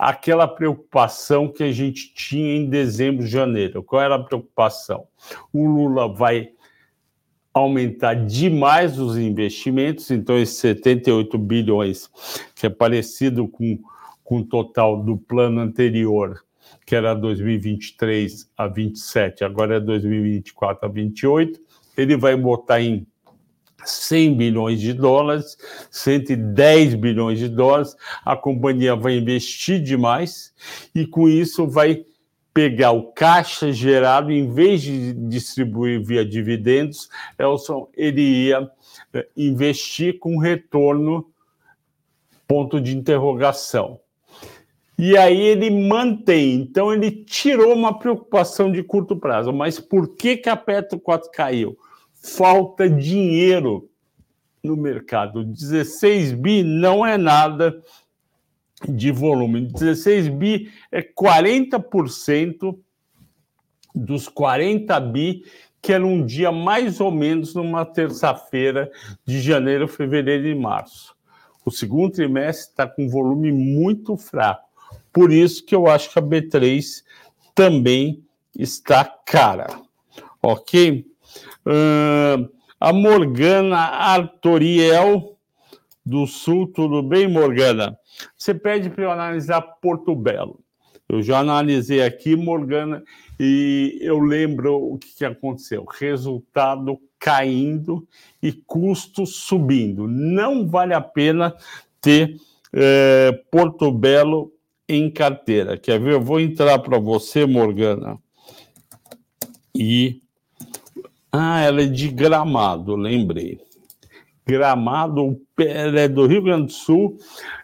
aquela 0.00 0.48
preocupação 0.48 1.46
que 1.46 1.62
a 1.62 1.70
gente 1.70 2.14
tinha 2.14 2.56
em 2.56 2.70
dezembro, 2.70 3.26
janeiro. 3.26 3.82
Qual 3.82 4.00
era 4.00 4.14
a 4.14 4.24
preocupação? 4.24 5.06
O 5.52 5.66
Lula 5.66 6.08
vai 6.08 6.52
aumentar 7.52 8.14
demais 8.14 8.98
os 8.98 9.18
investimentos, 9.18 10.10
então 10.10 10.38
esses 10.38 10.56
78 10.56 11.36
bilhões, 11.36 12.08
que 12.54 12.64
é 12.64 12.70
parecido 12.70 13.46
com, 13.46 13.78
com 14.24 14.38
o 14.38 14.44
total 14.44 15.02
do 15.02 15.18
plano 15.18 15.60
anterior, 15.60 16.40
que 16.86 16.94
era 16.96 17.12
2023 17.12 18.50
a 18.56 18.68
27, 18.68 19.44
agora 19.44 19.76
é 19.76 19.80
2024 19.80 20.86
a 20.86 20.88
28, 20.90 21.60
ele 21.94 22.16
vai 22.16 22.34
botar 22.36 22.80
em 22.80 23.06
100 23.84 24.36
bilhões 24.36 24.80
de 24.80 24.92
dólares, 24.92 25.56
110 25.90 26.94
bilhões 26.94 27.38
de 27.38 27.48
dólares, 27.48 27.96
a 28.24 28.36
companhia 28.36 28.94
vai 28.94 29.16
investir 29.16 29.82
demais 29.82 30.52
e 30.94 31.06
com 31.06 31.28
isso 31.28 31.66
vai 31.66 32.04
pegar 32.52 32.92
o 32.92 33.12
caixa 33.12 33.72
gerado, 33.72 34.32
em 34.32 34.52
vez 34.52 34.82
de 34.82 35.12
distribuir 35.12 36.04
via 36.04 36.24
dividendos, 36.24 37.08
Elson, 37.38 37.88
ele 37.96 38.20
ia 38.20 38.70
eh, 39.14 39.26
investir 39.36 40.18
com 40.18 40.36
retorno, 40.36 41.30
ponto 42.46 42.80
de 42.80 42.96
interrogação. 42.96 44.00
E 44.98 45.16
aí 45.16 45.40
ele 45.40 45.70
mantém, 45.70 46.54
então 46.56 46.92
ele 46.92 47.10
tirou 47.10 47.72
uma 47.72 47.98
preocupação 47.98 48.70
de 48.70 48.82
curto 48.82 49.16
prazo. 49.16 49.50
Mas 49.52 49.80
por 49.80 50.14
que, 50.14 50.36
que 50.36 50.48
a 50.48 50.56
Petro 50.56 51.00
4 51.00 51.30
caiu? 51.30 51.78
Falta 52.20 52.88
dinheiro 52.88 53.88
no 54.62 54.76
mercado. 54.76 55.44
16 55.44 56.32
bi 56.32 56.62
não 56.62 57.04
é 57.04 57.16
nada 57.16 57.82
de 58.88 59.10
volume. 59.10 59.62
16 59.62 60.28
bi 60.28 60.70
é 60.92 61.02
40% 61.02 62.78
dos 63.94 64.28
40 64.28 65.00
bi 65.00 65.42
que 65.82 65.92
era 65.94 66.06
um 66.06 66.24
dia 66.24 66.52
mais 66.52 67.00
ou 67.00 67.10
menos 67.10 67.54
numa 67.54 67.86
terça-feira 67.86 68.90
de 69.24 69.40
janeiro, 69.40 69.88
fevereiro 69.88 70.46
e 70.46 70.54
março. 70.54 71.16
O 71.64 71.70
segundo 71.70 72.12
trimestre 72.12 72.70
está 72.70 72.86
com 72.86 73.08
volume 73.08 73.50
muito 73.50 74.16
fraco. 74.16 74.68
Por 75.12 75.32
isso 75.32 75.64
que 75.64 75.74
eu 75.74 75.86
acho 75.86 76.12
que 76.12 76.18
a 76.18 76.22
B3 76.22 77.02
também 77.54 78.22
está 78.54 79.04
cara. 79.04 79.68
Ok? 80.42 81.09
Uh, 81.70 82.50
a 82.80 82.92
Morgana 82.92 83.76
Artoriel 83.76 85.38
do 86.04 86.26
Sul, 86.26 86.66
tudo 86.66 87.00
bem, 87.00 87.28
Morgana? 87.28 87.96
Você 88.36 88.52
pede 88.52 88.90
para 88.90 89.04
eu 89.04 89.10
analisar 89.12 89.62
Porto 89.62 90.16
Belo. 90.16 90.58
Eu 91.08 91.22
já 91.22 91.38
analisei 91.38 92.02
aqui, 92.02 92.34
Morgana, 92.34 93.04
e 93.38 93.98
eu 94.00 94.18
lembro 94.18 94.74
o 94.76 94.98
que, 94.98 95.14
que 95.18 95.24
aconteceu: 95.24 95.84
resultado 95.84 96.98
caindo 97.20 98.04
e 98.42 98.52
custo 98.52 99.24
subindo. 99.24 100.08
Não 100.08 100.66
vale 100.66 100.92
a 100.92 101.00
pena 101.00 101.54
ter 102.00 102.34
é, 102.72 103.30
Porto 103.48 103.92
Belo 103.92 104.52
em 104.88 105.08
carteira. 105.08 105.78
Quer 105.78 106.00
ver? 106.00 106.14
Eu 106.14 106.20
vou 106.20 106.40
entrar 106.40 106.80
para 106.80 106.98
você, 106.98 107.46
Morgana. 107.46 108.18
E. 109.72 110.20
Ah, 111.32 111.60
ela 111.60 111.82
é 111.82 111.86
de 111.86 112.08
gramado, 112.08 112.96
lembrei. 112.96 113.60
Gramado, 114.46 115.40
ela 115.58 116.00
é 116.00 116.08
do 116.08 116.26
Rio 116.26 116.42
Grande 116.42 116.66
do 116.66 116.72
Sul 116.72 117.16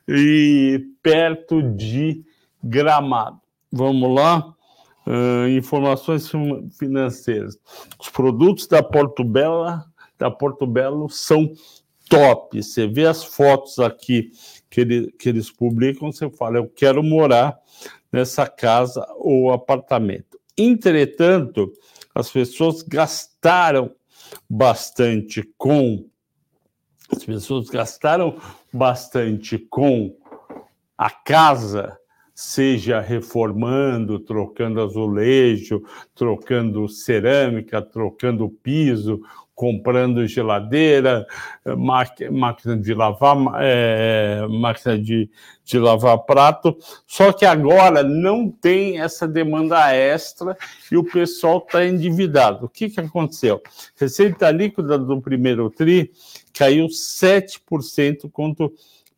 e 0.07 0.87
perto 1.03 1.63
de 1.63 2.25
Gramado. 2.63 3.41
Vamos 3.73 4.15
lá. 4.15 4.55
Uh, 5.07 5.49
informações 5.51 6.31
financeiras. 6.79 7.57
Os 7.99 8.09
produtos 8.09 8.67
da 8.67 8.83
Porto 8.83 9.23
Belo, 9.23 9.65
da 10.19 10.31
Porto 10.31 10.67
Belo 10.67 11.09
são 11.09 11.53
top. 12.09 12.63
Você 12.63 12.87
vê 12.87 13.07
as 13.07 13.25
fotos 13.25 13.79
aqui 13.79 14.33
que, 14.69 14.81
ele, 14.81 15.13
que 15.13 15.29
eles 15.29 15.51
publicam, 15.51 16.11
você 16.11 16.29
fala, 16.31 16.59
eu 16.59 16.69
quero 16.69 17.03
morar 17.03 17.57
nessa 18.13 18.47
casa 18.47 19.07
ou 19.17 19.53
apartamento. 19.53 20.39
Entretanto, 20.57 21.73
as 22.17 22.31
pessoas 22.31 22.83
gastaram 22.83 23.95
bastante 24.49 25.43
com 25.59 26.09
as 27.15 27.23
pessoas 27.25 27.69
gastaram 27.69 28.41
bastante 28.73 29.59
com 29.59 30.17
a 30.97 31.11
casa 31.11 31.97
seja 32.35 33.01
reformando, 33.01 34.19
trocando 34.19 34.83
azulejo, 34.83 35.83
trocando 36.15 36.87
cerâmica, 36.87 37.81
trocando 37.81 38.49
piso, 38.49 39.23
comprando 39.57 40.27
geladeira, 40.27 41.27
máquina 42.31 42.77
de 42.77 42.93
lavar, 42.93 43.39
é, 43.59 44.47
máquina 44.49 44.99
de, 44.99 45.31
de 45.65 45.79
lavar 45.79 46.19
prato. 46.19 46.77
Só 47.07 47.33
que 47.33 47.47
agora 47.47 48.03
não 48.03 48.51
tem 48.51 49.01
essa 49.01 49.27
demanda 49.27 49.93
extra 49.95 50.57
e 50.93 50.97
o 50.99 51.03
pessoal 51.03 51.65
está 51.67 51.87
endividado. 51.87 52.67
O 52.67 52.69
que, 52.69 52.91
que 52.91 53.01
aconteceu? 53.01 53.63
Receita 53.99 54.51
líquida 54.51 54.99
do 54.99 55.23
primeiro 55.23 55.71
TRI 55.71 56.13
caiu 56.53 56.87
7% 56.87 58.31
contra 58.31 58.67
o 58.67 58.73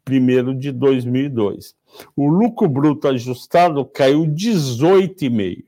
primeiro 0.04 0.54
de 0.54 0.70
2002. 0.70 1.74
O 2.14 2.28
lucro 2.28 2.68
bruto 2.68 3.08
ajustado 3.08 3.84
caiu 3.84 4.22
18,5%. 4.24 5.64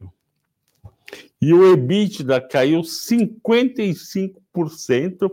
E 1.40 1.54
o 1.54 1.72
EBITDA 1.72 2.40
caiu 2.40 2.82
55% 2.82 5.30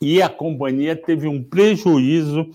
e 0.00 0.22
a 0.22 0.28
companhia 0.28 0.96
teve 0.96 1.28
um 1.28 1.42
prejuízo 1.42 2.48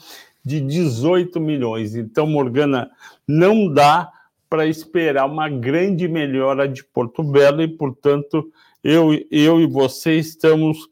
de 0.44 0.60
18 0.60 1.40
milhões. 1.40 1.96
Então, 1.96 2.26
Morgana, 2.26 2.90
não 3.28 3.72
dá 3.72 4.12
para 4.50 4.66
esperar 4.66 5.28
uma 5.28 5.48
grande 5.48 6.08
melhora 6.08 6.68
de 6.68 6.84
Porto 6.84 7.24
Belo 7.24 7.62
e, 7.62 7.68
portanto, 7.68 8.52
eu, 8.84 9.12
eu 9.30 9.62
e 9.62 9.68
você 9.68 10.16
estamos 10.16 10.90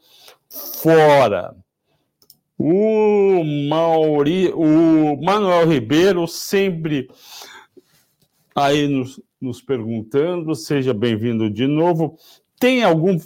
fora. 0.50 1.56
O, 2.58 3.43
Mauri, 3.70 4.52
o 4.54 5.20
Manuel 5.24 5.67
Ribeiro 5.67 6.28
sempre 6.28 7.10
aí 8.56 8.88
nos, 8.88 9.20
nos 9.39 9.62
perguntando, 9.62 10.56
seja 10.56 10.93
bem-vindo 10.93 11.50
de 11.50 11.67
novo. 11.67 12.17
Tem 12.60 12.84
algum. 12.84 13.17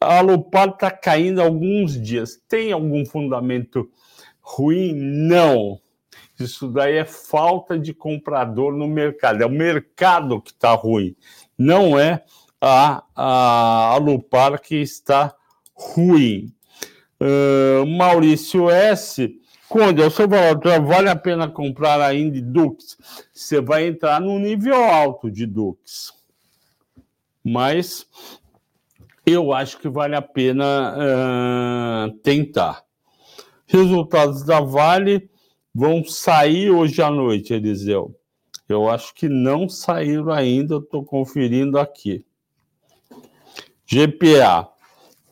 A 0.00 0.18
Alupar 0.18 0.70
está 0.70 0.90
caindo 0.90 1.40
alguns 1.40 2.00
dias. 2.00 2.40
Tem 2.48 2.72
algum 2.72 3.04
fundamento 3.04 3.90
ruim? 4.40 4.92
Não. 4.94 5.80
Isso 6.38 6.68
daí 6.68 6.96
é 6.96 7.04
falta 7.04 7.78
de 7.78 7.92
comprador 7.92 8.72
no 8.72 8.88
mercado. 8.88 9.42
É 9.42 9.46
o 9.46 9.50
mercado 9.50 10.40
que 10.40 10.50
está 10.50 10.72
ruim. 10.72 11.14
Não 11.56 11.98
é 11.98 12.24
a, 12.60 13.04
a 13.14 13.92
Alupar 13.94 14.60
que 14.60 14.76
está 14.76 15.34
ruim. 15.74 16.52
Uh, 17.20 17.86
Maurício 17.86 18.70
S. 18.70 19.39
Quando 19.70 20.02
é 20.02 20.06
o 20.06 20.10
seu 20.10 20.28
valor, 20.28 20.56
então 20.56 20.84
vale 20.84 21.08
a 21.08 21.14
pena 21.14 21.48
comprar 21.48 22.00
ainda 22.00 22.42
Dux? 22.42 22.98
Você 23.32 23.60
vai 23.60 23.86
entrar 23.86 24.20
no 24.20 24.36
nível 24.36 24.74
alto 24.74 25.30
de 25.30 25.46
Dux. 25.46 26.12
Mas 27.44 28.04
eu 29.24 29.52
acho 29.52 29.78
que 29.78 29.88
vale 29.88 30.16
a 30.16 30.22
pena 30.22 30.96
uh, 30.96 32.12
tentar. 32.18 32.82
Resultados 33.64 34.44
da 34.44 34.60
Vale 34.60 35.30
vão 35.72 36.04
sair 36.04 36.68
hoje 36.72 37.00
à 37.00 37.08
noite, 37.08 37.54
Eliseu. 37.54 38.12
Eu 38.68 38.90
acho 38.90 39.14
que 39.14 39.28
não 39.28 39.68
saíram 39.68 40.32
ainda, 40.32 40.78
estou 40.78 41.04
conferindo 41.04 41.78
aqui. 41.78 42.24
GPA. 43.86 44.68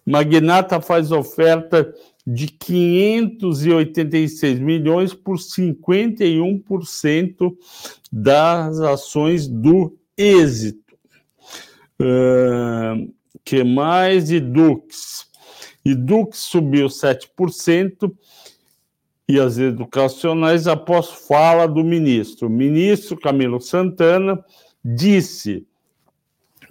Magnata 0.07 0.81
faz 0.81 1.11
oferta 1.11 1.92
de 2.30 2.48
586 2.48 4.58
milhões 4.58 5.14
por 5.14 5.38
51% 5.38 7.56
das 8.12 8.80
ações 8.80 9.48
do 9.48 9.96
êxito. 10.14 10.94
Uh, 11.98 13.10
que 13.42 13.64
mais? 13.64 14.30
Edux. 14.30 15.26
Edux 15.82 16.36
subiu 16.36 16.88
7% 16.88 18.14
e 19.26 19.40
as 19.40 19.56
educacionais 19.56 20.68
após 20.68 21.08
fala 21.26 21.66
do 21.66 21.82
ministro. 21.82 22.48
O 22.48 22.50
ministro 22.50 23.18
Camilo 23.18 23.59
Santana 23.59 24.44
disse 24.84 25.66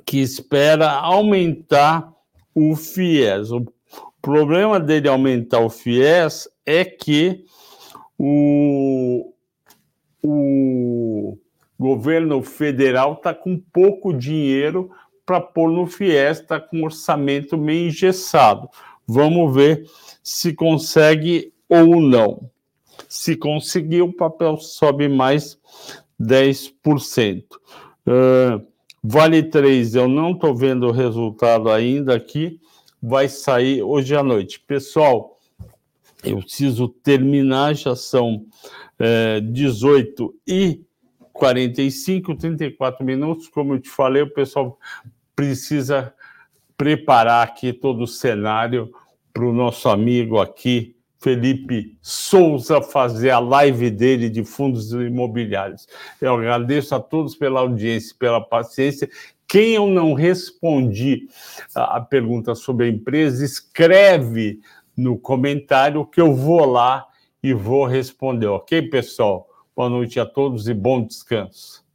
que 0.05 0.19
espera 0.19 0.91
aumentar 0.91 2.13
o 2.53 2.75
FIES. 2.75 3.51
O 3.51 3.65
problema 4.27 4.77
dele 4.77 5.07
aumentar 5.07 5.61
o 5.61 5.69
FIES 5.69 6.49
é 6.65 6.83
que 6.83 7.45
o, 8.19 9.31
o 10.21 11.37
governo 11.79 12.43
federal 12.43 13.13
está 13.13 13.33
com 13.33 13.57
pouco 13.57 14.11
dinheiro 14.11 14.91
para 15.25 15.39
pôr 15.39 15.71
no 15.71 15.87
FIES, 15.87 16.41
está 16.41 16.59
com 16.59 16.83
orçamento 16.83 17.57
meio 17.57 17.87
engessado. 17.87 18.67
Vamos 19.07 19.55
ver 19.55 19.89
se 20.21 20.53
consegue 20.53 21.53
ou 21.69 22.01
não. 22.01 22.51
Se 23.07 23.33
conseguir, 23.33 24.01
o 24.01 24.11
papel 24.11 24.57
sobe 24.57 25.07
mais 25.07 25.57
10%. 26.19 27.45
Uh, 28.05 28.67
Vale 29.01 29.41
3, 29.43 29.95
eu 29.95 30.09
não 30.09 30.31
estou 30.31 30.53
vendo 30.53 30.87
o 30.87 30.91
resultado 30.91 31.69
ainda 31.69 32.13
aqui, 32.13 32.59
vai 33.01 33.29
sair 33.29 33.81
hoje 33.81 34.15
à 34.15 34.23
noite. 34.23 34.59
Pessoal, 34.59 35.39
eu 36.23 36.39
preciso 36.39 36.87
terminar, 36.87 37.75
já 37.75 37.95
são 37.95 38.45
é, 38.99 39.39
18 39.39 40.33
e 40.47 40.81
45, 41.33 42.35
34 42.35 43.05
minutos. 43.05 43.47
Como 43.47 43.75
eu 43.75 43.79
te 43.79 43.89
falei, 43.89 44.23
o 44.23 44.33
pessoal 44.33 44.77
precisa 45.35 46.13
preparar 46.75 47.45
aqui 47.45 47.71
todo 47.71 48.03
o 48.03 48.07
cenário 48.07 48.91
para 49.33 49.45
o 49.45 49.53
nosso 49.53 49.87
amigo 49.87 50.39
aqui, 50.39 50.95
Felipe 51.19 51.97
Souza 52.01 52.81
fazer 52.81 53.31
a 53.31 53.39
live 53.39 53.89
dele 53.89 54.29
de 54.29 54.43
fundos 54.43 54.91
imobiliários. 54.91 55.87
Eu 56.21 56.35
agradeço 56.35 56.95
a 56.95 56.99
todos 56.99 57.35
pela 57.35 57.59
audiência, 57.59 58.15
pela 58.17 58.41
paciência. 58.41 59.09
Quem 59.47 59.75
eu 59.75 59.87
não 59.87 60.13
respondi 60.13 61.29
a 61.73 62.01
pergunta 62.01 62.53
sobre 62.53 62.85
a 62.85 62.89
empresa, 62.89 63.45
escreve 63.45 64.59
no 64.95 65.17
comentário 65.17 66.05
que 66.05 66.19
eu 66.19 66.35
vou 66.35 66.65
lá 66.65 67.07
e 67.41 67.53
vou 67.53 67.85
responder, 67.85 68.47
ok, 68.47 68.89
pessoal? 68.89 69.47
Boa 69.73 69.89
noite 69.89 70.19
a 70.19 70.25
todos 70.25 70.67
e 70.67 70.73
bom 70.73 71.01
descanso. 71.01 71.86